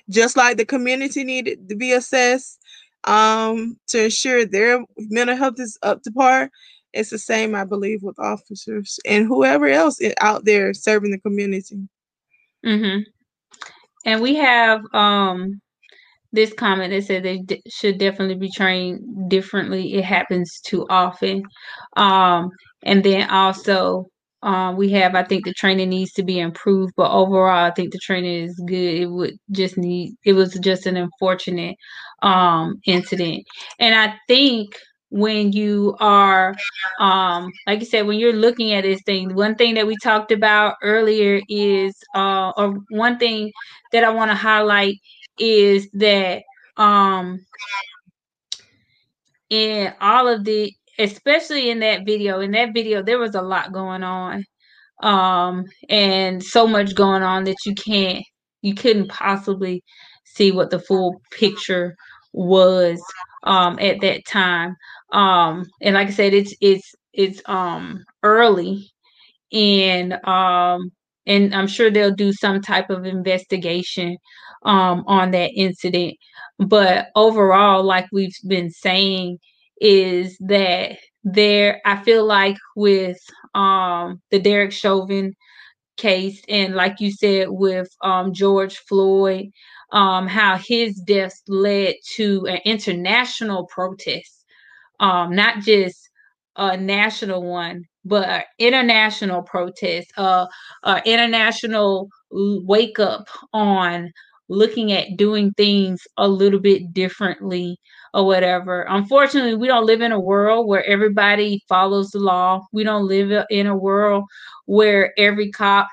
Just 0.09 0.38
like 0.38 0.57
the 0.57 0.65
community 0.65 1.23
needed 1.23 1.67
to 1.67 1.75
be 1.75 1.91
assessed 1.91 2.59
um, 3.03 3.77
to 3.88 4.05
ensure 4.05 4.45
their 4.45 4.84
mental 4.97 5.36
health 5.36 5.59
is 5.59 5.77
up 5.84 6.01
to 6.03 6.11
par. 6.11 6.49
It's 6.93 7.09
the 7.09 7.17
same, 7.17 7.55
I 7.55 7.63
believe, 7.63 8.03
with 8.03 8.19
officers 8.19 8.99
and 9.05 9.25
whoever 9.25 9.67
else 9.67 9.99
out 10.21 10.45
there 10.45 10.73
serving 10.73 11.11
the 11.11 11.19
community. 11.19 11.87
Mm-hmm. 12.65 13.01
And 14.05 14.21
we 14.21 14.35
have 14.35 14.81
um, 14.93 15.61
this 16.31 16.53
comment 16.53 16.91
that 16.91 17.03
said 17.03 17.23
they 17.23 17.39
d- 17.39 17.61
should 17.67 17.97
definitely 17.97 18.35
be 18.35 18.51
trained 18.51 19.29
differently. 19.29 19.93
It 19.93 20.03
happens 20.03 20.59
too 20.61 20.85
often. 20.89 21.43
Um, 21.95 22.49
and 22.83 23.03
then 23.03 23.29
also 23.29 24.07
um, 24.41 24.75
we 24.75 24.91
have, 24.91 25.15
I 25.15 25.23
think 25.23 25.45
the 25.45 25.53
training 25.53 25.89
needs 25.89 26.11
to 26.13 26.23
be 26.23 26.39
improved, 26.39 26.93
but 26.97 27.11
overall, 27.11 27.65
I 27.65 27.71
think 27.71 27.93
the 27.93 27.99
training 27.99 28.43
is 28.43 28.61
good. 28.67 29.01
It 29.01 29.05
would 29.05 29.37
just 29.51 29.77
need, 29.77 30.15
it 30.25 30.33
was 30.33 30.53
just 30.55 30.85
an 30.85 30.97
unfortunate 30.97 31.75
um, 32.21 32.81
incident. 32.85 33.45
And 33.79 33.95
I 33.95 34.15
think 34.27 34.75
when 35.14 35.51
you 35.51 35.95
are, 35.99 36.55
um, 36.99 37.51
like 37.68 37.80
you 37.80 37.86
said, 37.86 38.07
when 38.07 38.20
you're 38.20 38.34
looking 38.34 38.74
at 38.74 38.84
this 38.84 39.01
thing, 39.05 39.36
one 39.36 39.55
thing 39.55 39.76
that 39.76 39.86
we 39.88 39.95
talked 40.03 40.32
about 40.32 40.76
earlier 40.82 41.39
is, 41.49 41.95
uh, 42.16 42.51
or 42.57 42.80
one 42.89 43.20
thing 43.20 43.51
that 43.91 44.03
I 44.03 44.09
want 44.09 44.32
to 44.32 44.36
highlight 44.36 44.95
is 45.38 45.88
that 45.93 46.41
um, 46.78 47.39
in 49.49 49.93
all 50.01 50.28
of 50.28 50.43
the 50.45 50.74
especially 50.99 51.70
in 51.70 51.80
that 51.80 52.05
video 52.05 52.39
in 52.39 52.51
that 52.51 52.74
video 52.74 53.01
there 53.03 53.20
was 53.20 53.36
a 53.36 53.41
lot 53.41 53.72
going 53.72 54.03
on 54.03 54.43
um 55.01 55.64
and 55.89 56.43
so 56.43 56.68
much 56.68 56.95
going 56.95 57.24
on 57.24 57.43
that 57.43 57.57
you 57.66 57.74
can't 57.76 58.24
you 58.61 58.74
couldn't 58.74 59.09
possibly 59.09 59.84
see 60.26 60.51
what 60.51 60.70
the 60.70 60.80
full 60.80 61.22
picture 61.32 61.95
was 62.34 63.01
um 63.43 63.78
at 63.80 63.99
that 64.01 64.26
time 64.26 64.76
um 65.14 65.66
and 65.82 65.95
like 65.95 66.07
i 66.09 66.11
said 66.11 66.34
it's 66.34 66.55
it's 66.61 66.95
it's 67.14 67.41
um 67.47 68.03
early 68.24 68.91
and 69.51 70.14
um 70.28 70.91
and 71.28 71.55
i'm 71.55 71.68
sure 71.68 71.91
they'll 71.91 72.16
do 72.16 72.34
some 72.34 72.61
type 72.61 72.89
of 72.89 73.05
investigation 73.05 74.18
um 74.64 75.03
on 75.07 75.32
that 75.32 75.51
incident. 75.55 76.16
But 76.59 77.07
overall 77.16 77.84
like 77.84 78.07
we've 78.11 78.36
been 78.47 78.72
saying 78.72 79.39
is 79.82 80.38
that 80.41 80.97
there 81.24 81.82
I 81.86 81.97
feel 82.03 82.26
like 82.26 82.57
with 82.76 83.20
um 83.55 84.22
the 84.32 84.39
Derek 84.39 84.72
Chauvin 84.72 85.34
case 85.97 86.41
and 86.49 86.76
like 86.76 86.99
you 86.99 87.11
said 87.11 87.47
with 87.49 87.89
um 88.03 88.34
George 88.34 88.78
Floyd 88.78 89.47
um 89.91 90.28
how 90.28 90.57
his 90.57 90.95
death 91.05 91.36
led 91.47 91.95
to 92.16 92.45
an 92.47 92.59
international 92.66 93.68
protest 93.68 94.42
um 95.04 95.36
not 95.36 95.60
just 95.62 96.10
a 96.58 96.78
national 96.78 97.43
one 97.43 97.84
but 98.06 98.45
international 98.60 99.41
protest 99.43 100.12
uh, 100.18 100.45
uh 100.84 101.01
international 101.06 102.10
wake 102.32 102.99
up 102.99 103.28
on 103.54 104.12
looking 104.49 104.91
at 104.91 105.18
doing 105.18 105.51
things 105.54 106.01
a 106.18 106.28
little 106.28 106.60
bit 106.60 106.93
differently 106.93 107.78
or 108.14 108.26
whatever. 108.26 108.86
Unfortunately, 108.89 109.56
we 109.56 109.68
don't 109.68 109.86
live 109.86 110.01
in 110.01 110.12
a 110.12 110.20
world 110.20 110.68
where 110.68 110.86
everybody 110.86 111.62
follows 111.68 112.10
the 112.12 112.20
law. 112.20 112.62
We 112.72 112.84
don't 112.84 113.08
live 113.08 113.45
in 113.49 113.68
a 113.68 113.76
world 113.76 114.26
where 114.66 115.14
every 115.18 115.51
cop 115.51 115.88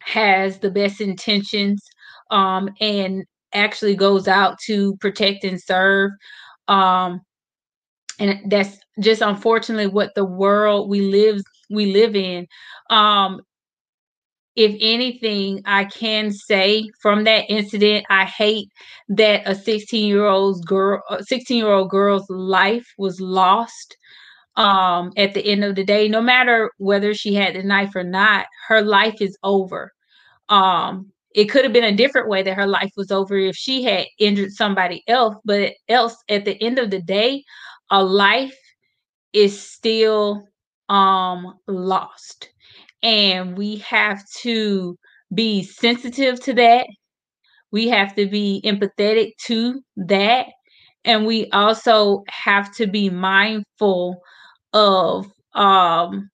has 0.00 0.58
the 0.58 0.70
best 0.70 1.00
intentions 1.00 1.82
um, 2.30 2.70
and 2.80 3.24
actually 3.52 3.94
goes 3.96 4.28
out 4.28 4.58
to 4.66 4.96
protect 4.96 5.44
and 5.44 5.60
serve. 5.60 6.10
Um, 6.68 7.20
and 8.18 8.50
that's 8.50 8.78
just 9.00 9.22
unfortunately 9.22 9.86
what 9.86 10.14
the 10.14 10.24
world 10.24 10.88
we 10.88 11.00
live 11.02 11.40
we 11.70 11.92
live 11.92 12.16
in. 12.16 12.46
Um, 12.90 13.42
if 14.56 14.76
anything, 14.80 15.62
I 15.66 15.84
can 15.84 16.32
say 16.32 16.90
from 17.00 17.22
that 17.24 17.44
incident, 17.48 18.04
I 18.10 18.24
hate 18.24 18.68
that 19.08 19.42
a 19.46 19.54
16 19.54 20.06
year 20.08 20.26
old 20.26 20.66
girl, 20.66 21.00
16 21.20 21.56
year 21.56 21.70
old 21.72 21.90
girl's 21.90 22.28
life 22.28 22.86
was 22.98 23.20
lost. 23.20 23.96
Um, 24.56 25.12
at 25.16 25.34
the 25.34 25.46
end 25.46 25.62
of 25.62 25.76
the 25.76 25.84
day, 25.84 26.08
no 26.08 26.20
matter 26.20 26.72
whether 26.78 27.14
she 27.14 27.32
had 27.32 27.54
the 27.54 27.62
knife 27.62 27.94
or 27.94 28.02
not, 28.02 28.46
her 28.66 28.82
life 28.82 29.22
is 29.22 29.38
over. 29.44 29.92
Um, 30.48 31.12
it 31.32 31.44
could 31.44 31.62
have 31.62 31.72
been 31.72 31.84
a 31.84 31.96
different 31.96 32.28
way 32.28 32.42
that 32.42 32.56
her 32.56 32.66
life 32.66 32.90
was 32.96 33.12
over 33.12 33.36
if 33.36 33.54
she 33.54 33.84
had 33.84 34.06
injured 34.18 34.50
somebody 34.50 35.04
else, 35.06 35.36
but 35.44 35.74
else 35.88 36.16
at 36.28 36.44
the 36.44 36.60
end 36.60 36.80
of 36.80 36.90
the 36.90 37.00
day, 37.00 37.44
a 37.90 38.02
life 38.04 38.58
is 39.32 39.60
still 39.60 40.46
um 40.88 41.54
lost 41.68 42.50
and 43.02 43.58
we 43.58 43.76
have 43.78 44.22
to 44.42 44.96
be 45.34 45.62
sensitive 45.62 46.40
to 46.42 46.54
that. 46.54 46.86
We 47.72 47.88
have 47.88 48.14
to 48.16 48.26
be 48.26 48.62
empathetic 48.64 49.32
to 49.46 49.82
that. 49.96 50.46
And 51.04 51.26
we 51.26 51.50
also 51.52 52.24
have 52.28 52.74
to 52.76 52.86
be 52.86 53.10
mindful 53.10 54.20
of 54.74 55.26
um, 55.54 56.30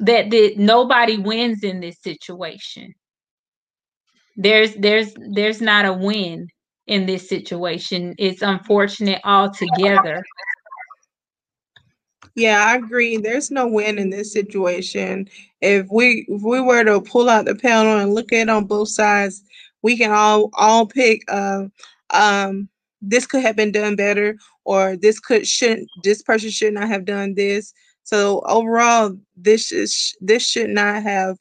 that, 0.00 0.30
that 0.30 0.54
nobody 0.56 1.18
wins 1.18 1.64
in 1.64 1.80
this 1.80 2.00
situation. 2.02 2.94
There's 4.36 4.74
there's 4.76 5.12
there's 5.32 5.60
not 5.60 5.84
a 5.84 5.92
win 5.92 6.46
in 6.88 7.06
this 7.06 7.28
situation. 7.28 8.14
It's 8.18 8.42
unfortunate 8.42 9.20
altogether. 9.24 10.22
Yeah, 12.34 12.64
I 12.64 12.76
agree. 12.76 13.16
There's 13.16 13.50
no 13.50 13.66
win 13.66 13.98
in 13.98 14.10
this 14.10 14.32
situation. 14.32 15.28
If 15.60 15.86
we 15.90 16.26
if 16.28 16.42
we 16.42 16.60
were 16.60 16.84
to 16.84 17.00
pull 17.00 17.28
out 17.28 17.44
the 17.44 17.54
panel 17.54 17.98
and 17.98 18.14
look 18.14 18.32
at 18.32 18.42
it 18.42 18.48
on 18.48 18.64
both 18.64 18.88
sides, 18.88 19.42
we 19.82 19.96
can 19.96 20.12
all 20.12 20.50
all 20.54 20.86
pick 20.86 21.22
uh, 21.28 21.64
um 22.10 22.68
this 23.00 23.26
could 23.26 23.42
have 23.42 23.56
been 23.56 23.72
done 23.72 23.94
better 23.96 24.36
or 24.64 24.96
this 24.96 25.20
could 25.20 25.46
shouldn't 25.46 25.88
this 26.02 26.22
person 26.22 26.50
should 26.50 26.74
not 26.74 26.88
have 26.88 27.04
done 27.04 27.34
this. 27.34 27.72
So 28.04 28.40
overall, 28.46 29.16
this 29.36 29.72
is 29.72 30.16
this 30.20 30.46
should 30.46 30.70
not 30.70 31.02
have 31.02 31.38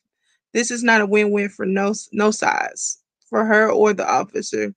this 0.54 0.72
is 0.72 0.84
not 0.84 1.02
a 1.02 1.06
win-win 1.06 1.50
for 1.50 1.66
no 1.66 1.94
no 2.12 2.32
sides 2.32 3.00
for 3.30 3.46
her 3.46 3.70
or 3.70 3.94
the 3.94 4.10
officer, 4.10 4.74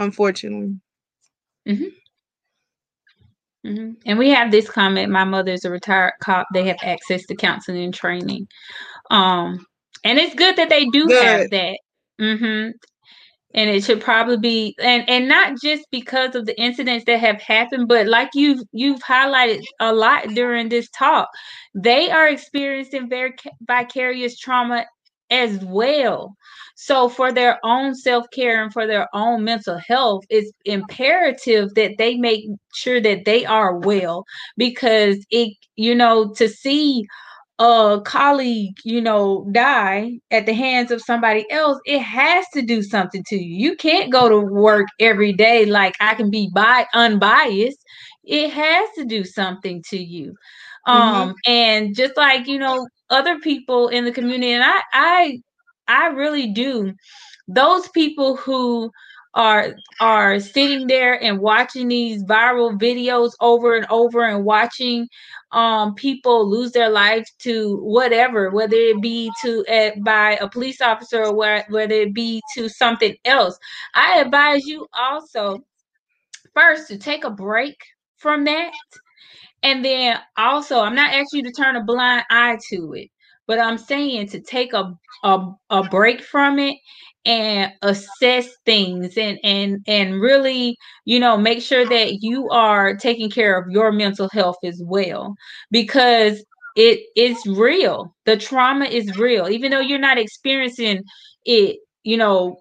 unfortunately. 0.00 0.80
Mm-hmm. 1.68 1.84
Mm-hmm. 3.66 3.90
And 4.06 4.18
we 4.18 4.30
have 4.30 4.50
this 4.50 4.68
comment. 4.68 5.12
My 5.12 5.24
mother 5.24 5.52
is 5.52 5.64
a 5.64 5.70
retired 5.70 6.14
cop. 6.22 6.46
They 6.52 6.66
have 6.66 6.78
access 6.82 7.24
to 7.26 7.34
counseling 7.34 7.84
and 7.84 7.94
training. 7.94 8.48
Um, 9.10 9.66
and 10.04 10.18
it's 10.18 10.34
good 10.34 10.56
that 10.56 10.70
they 10.70 10.86
do 10.86 11.06
good. 11.06 11.22
have 11.22 11.50
that. 11.50 11.78
Mm-hmm. 12.20 12.70
And 13.52 13.68
it 13.68 13.82
should 13.82 14.00
probably 14.00 14.36
be, 14.38 14.76
and 14.80 15.08
and 15.10 15.26
not 15.26 15.60
just 15.60 15.84
because 15.90 16.36
of 16.36 16.46
the 16.46 16.58
incidents 16.58 17.04
that 17.06 17.18
have 17.18 17.42
happened, 17.42 17.88
but 17.88 18.06
like 18.06 18.30
you've 18.32 18.62
you've 18.70 19.00
highlighted 19.00 19.64
a 19.80 19.92
lot 19.92 20.28
during 20.28 20.68
this 20.68 20.88
talk, 20.90 21.28
they 21.74 22.10
are 22.12 22.28
experiencing 22.28 23.08
very 23.08 23.34
vicarious 23.66 24.38
trauma 24.38 24.86
as 25.30 25.58
well. 25.64 26.36
So, 26.76 27.08
for 27.08 27.32
their 27.32 27.58
own 27.64 27.94
self 27.94 28.26
care 28.32 28.62
and 28.62 28.72
for 28.72 28.86
their 28.86 29.08
own 29.14 29.44
mental 29.44 29.78
health, 29.86 30.24
it's 30.30 30.50
imperative 30.64 31.74
that 31.74 31.98
they 31.98 32.16
make 32.16 32.44
sure 32.74 33.00
that 33.00 33.24
they 33.26 33.44
are 33.44 33.76
well 33.78 34.24
because 34.56 35.18
it, 35.30 35.52
you 35.76 35.94
know, 35.94 36.32
to 36.34 36.48
see 36.48 37.04
a 37.58 38.00
colleague, 38.06 38.74
you 38.84 39.00
know, 39.02 39.46
die 39.52 40.12
at 40.30 40.46
the 40.46 40.54
hands 40.54 40.90
of 40.90 41.02
somebody 41.02 41.50
else, 41.50 41.78
it 41.84 42.00
has 42.00 42.46
to 42.54 42.62
do 42.62 42.82
something 42.82 43.22
to 43.28 43.36
you. 43.36 43.70
You 43.70 43.76
can't 43.76 44.10
go 44.10 44.30
to 44.30 44.40
work 44.40 44.86
every 44.98 45.32
day 45.34 45.66
like 45.66 45.94
I 46.00 46.14
can 46.14 46.30
be 46.30 46.50
by 46.54 46.86
unbiased. 46.94 47.78
It 48.24 48.50
has 48.50 48.88
to 48.96 49.04
do 49.04 49.24
something 49.24 49.82
to 49.90 49.98
you. 49.98 50.34
Mm-hmm. 50.86 50.98
Um, 50.98 51.28
mm-hmm. 51.28 51.52
and 51.52 51.96
just 51.96 52.16
like, 52.16 52.46
you 52.46 52.58
know, 52.58 52.86
other 53.10 53.38
people 53.38 53.88
in 53.88 54.04
the 54.04 54.12
community, 54.12 54.52
and 54.52 54.64
I 54.64 54.80
I 54.92 55.42
I 55.88 56.06
really 56.08 56.48
do, 56.52 56.94
those 57.48 57.88
people 57.88 58.36
who 58.36 58.90
are 59.34 59.74
are 60.00 60.40
sitting 60.40 60.86
there 60.88 61.22
and 61.22 61.38
watching 61.38 61.88
these 61.88 62.24
viral 62.24 62.78
videos 62.80 63.32
over 63.40 63.76
and 63.76 63.86
over 63.88 64.24
and 64.24 64.44
watching 64.44 65.06
um 65.52 65.94
people 65.94 66.48
lose 66.48 66.72
their 66.72 66.90
lives 66.90 67.30
to 67.38 67.76
whatever 67.82 68.50
whether 68.50 68.74
it 68.74 69.00
be 69.00 69.30
to 69.40 69.64
uh, 69.66 69.90
by 70.00 70.36
a 70.40 70.48
police 70.48 70.80
officer 70.80 71.24
or 71.24 71.32
whether 71.32 71.94
it 71.94 72.12
be 72.12 72.42
to 72.54 72.68
something 72.68 73.14
else 73.24 73.56
i 73.94 74.18
advise 74.18 74.66
you 74.66 74.86
also 74.98 75.60
first 76.52 76.88
to 76.88 76.98
take 76.98 77.22
a 77.22 77.30
break 77.30 77.80
from 78.16 78.44
that 78.44 78.72
and 79.62 79.84
then 79.84 80.18
also 80.36 80.80
i'm 80.80 80.94
not 80.94 81.12
asking 81.12 81.44
you 81.44 81.50
to 81.50 81.52
turn 81.52 81.76
a 81.76 81.84
blind 81.84 82.24
eye 82.30 82.58
to 82.68 82.92
it 82.94 83.08
but 83.46 83.58
i'm 83.58 83.78
saying 83.78 84.26
to 84.26 84.40
take 84.40 84.72
a 84.72 84.92
a, 85.22 85.52
a 85.70 85.82
break 85.84 86.22
from 86.22 86.58
it 86.58 86.76
and 87.26 87.70
assess 87.82 88.48
things 88.64 89.18
and 89.18 89.38
and 89.44 89.78
and 89.86 90.20
really 90.20 90.76
you 91.04 91.20
know 91.20 91.36
make 91.36 91.60
sure 91.60 91.84
that 91.84 92.22
you 92.22 92.48
are 92.48 92.96
taking 92.96 93.30
care 93.30 93.58
of 93.58 93.70
your 93.70 93.92
mental 93.92 94.28
health 94.32 94.56
as 94.64 94.80
well 94.86 95.34
because 95.70 96.42
it 96.76 97.00
is 97.16 97.44
real. 97.46 98.14
The 98.26 98.36
trauma 98.36 98.84
is 98.84 99.18
real. 99.18 99.48
Even 99.48 99.72
though 99.72 99.80
you're 99.80 99.98
not 99.98 100.18
experiencing 100.18 101.02
it 101.44 101.78
you 102.04 102.16
know 102.16 102.56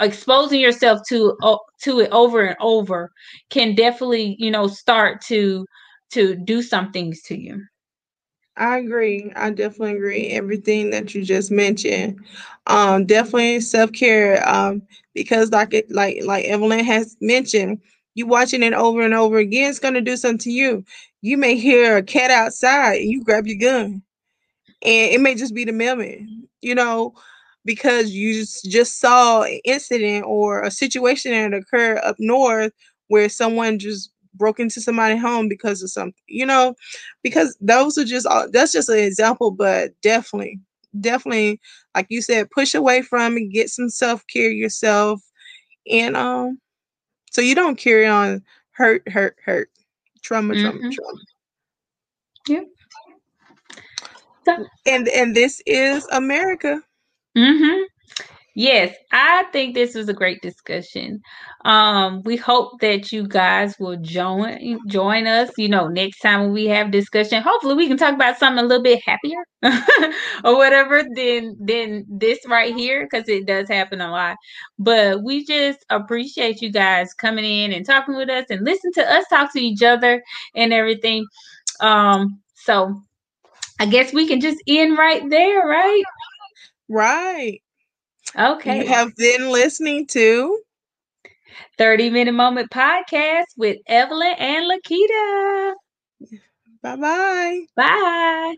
exposing 0.00 0.60
yourself 0.60 1.00
to 1.08 1.36
to 1.82 2.00
it 2.00 2.10
over 2.12 2.42
and 2.42 2.56
over 2.60 3.10
can 3.50 3.74
definitely 3.74 4.36
you 4.38 4.50
know 4.50 4.66
start 4.66 5.20
to 5.20 5.66
to 6.10 6.34
do 6.34 6.62
some 6.62 6.90
things 6.92 7.22
to 7.22 7.38
you 7.38 7.62
I 8.56 8.78
agree. 8.78 9.32
I 9.36 9.50
definitely 9.50 9.96
agree. 9.96 10.26
Everything 10.28 10.90
that 10.90 11.14
you 11.14 11.24
just 11.24 11.50
mentioned. 11.50 12.20
Um, 12.66 13.06
definitely 13.06 13.60
self 13.60 13.92
care. 13.92 14.46
Um, 14.46 14.82
because 15.14 15.50
like 15.50 15.72
it, 15.72 15.90
like 15.90 16.18
like 16.24 16.44
Evelyn 16.44 16.84
has 16.84 17.16
mentioned, 17.20 17.80
you 18.14 18.26
watching 18.26 18.62
it 18.62 18.74
over 18.74 19.00
and 19.02 19.14
over 19.14 19.38
again, 19.38 19.70
it's 19.70 19.78
gonna 19.78 20.02
do 20.02 20.16
something 20.16 20.38
to 20.38 20.50
you. 20.50 20.84
You 21.22 21.38
may 21.38 21.56
hear 21.56 21.96
a 21.96 22.02
cat 22.02 22.30
outside 22.30 23.00
and 23.00 23.10
you 23.10 23.24
grab 23.24 23.46
your 23.46 23.58
gun. 23.58 24.02
And 24.82 25.12
it 25.12 25.20
may 25.20 25.34
just 25.34 25.54
be 25.54 25.64
the 25.64 25.72
mailman, 25.72 26.48
you 26.62 26.74
know, 26.74 27.14
because 27.64 28.10
you 28.10 28.44
just 28.64 29.00
saw 29.00 29.42
an 29.42 29.60
incident 29.64 30.24
or 30.26 30.62
a 30.62 30.70
situation 30.70 31.32
that 31.32 31.56
occurred 31.56 31.98
up 31.98 32.16
north 32.18 32.72
where 33.08 33.28
someone 33.28 33.78
just 33.78 34.10
broke 34.34 34.60
into 34.60 34.80
somebody's 34.80 35.20
home 35.20 35.48
because 35.48 35.82
of 35.82 35.90
something, 35.90 36.22
you 36.28 36.46
know, 36.46 36.74
because 37.22 37.56
those 37.60 37.98
are 37.98 38.04
just 38.04 38.26
all 38.26 38.48
that's 38.50 38.72
just 38.72 38.88
an 38.88 38.98
example, 38.98 39.50
but 39.50 39.92
definitely, 40.02 40.58
definitely, 41.00 41.60
like 41.94 42.06
you 42.08 42.22
said, 42.22 42.50
push 42.50 42.74
away 42.74 43.02
from 43.02 43.36
it, 43.36 43.50
get 43.52 43.68
some 43.68 43.90
self-care 43.90 44.50
yourself, 44.50 45.20
and 45.90 46.16
um, 46.16 46.58
so 47.30 47.40
you 47.40 47.54
don't 47.54 47.76
carry 47.76 48.06
on 48.06 48.42
hurt, 48.72 49.06
hurt, 49.08 49.36
hurt, 49.44 49.70
trauma, 50.22 50.54
mm-hmm. 50.54 50.78
trauma, 50.78 50.94
trauma. 50.94 51.20
Yep. 52.48 52.66
And 54.86 55.08
and 55.08 55.36
this 55.36 55.62
is 55.66 56.06
America. 56.10 56.82
Mm-hmm. 57.36 57.82
Yes, 58.56 58.94
I 59.12 59.44
think 59.52 59.74
this 59.74 59.94
was 59.94 60.08
a 60.08 60.14
great 60.14 60.42
discussion. 60.42 61.22
Um, 61.64 62.22
we 62.24 62.36
hope 62.36 62.80
that 62.80 63.12
you 63.12 63.26
guys 63.28 63.76
will 63.80 63.96
join 63.98 64.78
join 64.88 65.26
us. 65.26 65.50
You 65.58 65.68
know, 65.68 65.88
next 65.88 66.20
time 66.20 66.52
we 66.52 66.66
have 66.66 66.90
discussion, 66.90 67.42
hopefully 67.42 67.74
we 67.76 67.88
can 67.88 67.96
talk 67.96 68.14
about 68.14 68.38
something 68.38 68.64
a 68.64 68.68
little 68.68 68.82
bit 68.82 69.02
happier 69.06 69.44
or 70.44 70.56
whatever 70.56 71.02
than 71.16 71.56
than 71.60 72.04
this 72.08 72.40
right 72.48 72.74
here 72.76 73.08
because 73.10 73.28
it 73.28 73.46
does 73.46 73.68
happen 73.68 74.00
a 74.00 74.10
lot. 74.10 74.36
But 74.78 75.22
we 75.24 75.44
just 75.46 75.84
appreciate 75.90 76.62
you 76.62 76.72
guys 76.72 77.14
coming 77.14 77.44
in 77.46 77.72
and 77.72 77.86
talking 77.86 78.16
with 78.16 78.30
us 78.30 78.46
and 78.50 78.64
listen 78.64 78.92
to 78.94 79.12
us 79.12 79.24
talk 79.30 79.52
to 79.54 79.60
each 79.60 79.82
other 79.82 80.22
and 80.56 80.72
everything. 80.72 81.26
Um, 81.80 82.40
so 82.54 83.02
I 83.80 83.86
guess 83.86 84.12
we 84.12 84.26
can 84.28 84.40
just 84.40 84.62
end 84.68 84.98
right 84.98 85.22
there, 85.30 85.66
right? 85.66 86.02
Right. 86.90 87.62
Okay. 88.36 88.80
You 88.80 88.88
have 88.88 89.14
been 89.14 89.48
listening 89.48 90.08
to 90.08 90.60
30 91.78 92.10
Minute 92.10 92.32
Moment 92.32 92.68
Podcast 92.72 93.44
with 93.56 93.78
Evelyn 93.86 94.34
and 94.36 94.68
Lakita. 94.68 95.74
Bye-bye. 96.82 97.60
Bye. 97.76 98.56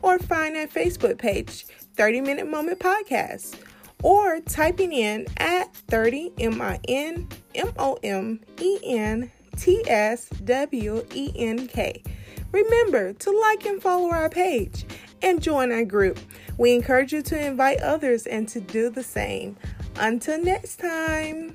or 0.00 0.18
find 0.20 0.56
our 0.56 0.66
Facebook 0.66 1.18
page, 1.18 1.66
30 1.96 2.22
Minute 2.22 2.48
Moment 2.48 2.78
Podcast, 2.78 3.56
or 4.02 4.40
typing 4.40 4.94
in 4.94 5.26
at 5.36 5.74
30 5.74 6.32
M 6.38 6.62
I 6.62 6.80
N 6.88 7.28
M 7.54 7.72
O 7.78 7.98
M 8.02 8.40
E 8.58 8.78
N 8.82 9.30
T 9.60 9.82
S 9.86 10.30
W 10.44 11.04
E 11.14 11.32
N 11.36 11.68
K. 11.68 12.02
Remember 12.50 13.12
to 13.12 13.30
like 13.30 13.66
and 13.66 13.82
follow 13.82 14.10
our 14.10 14.30
page 14.30 14.86
and 15.20 15.42
join 15.42 15.70
our 15.70 15.84
group. 15.84 16.18
We 16.56 16.74
encourage 16.74 17.12
you 17.12 17.20
to 17.20 17.46
invite 17.46 17.82
others 17.82 18.26
and 18.26 18.48
to 18.48 18.60
do 18.60 18.88
the 18.88 19.02
same. 19.02 19.58
Until 19.96 20.42
next 20.42 20.76
time. 20.76 21.52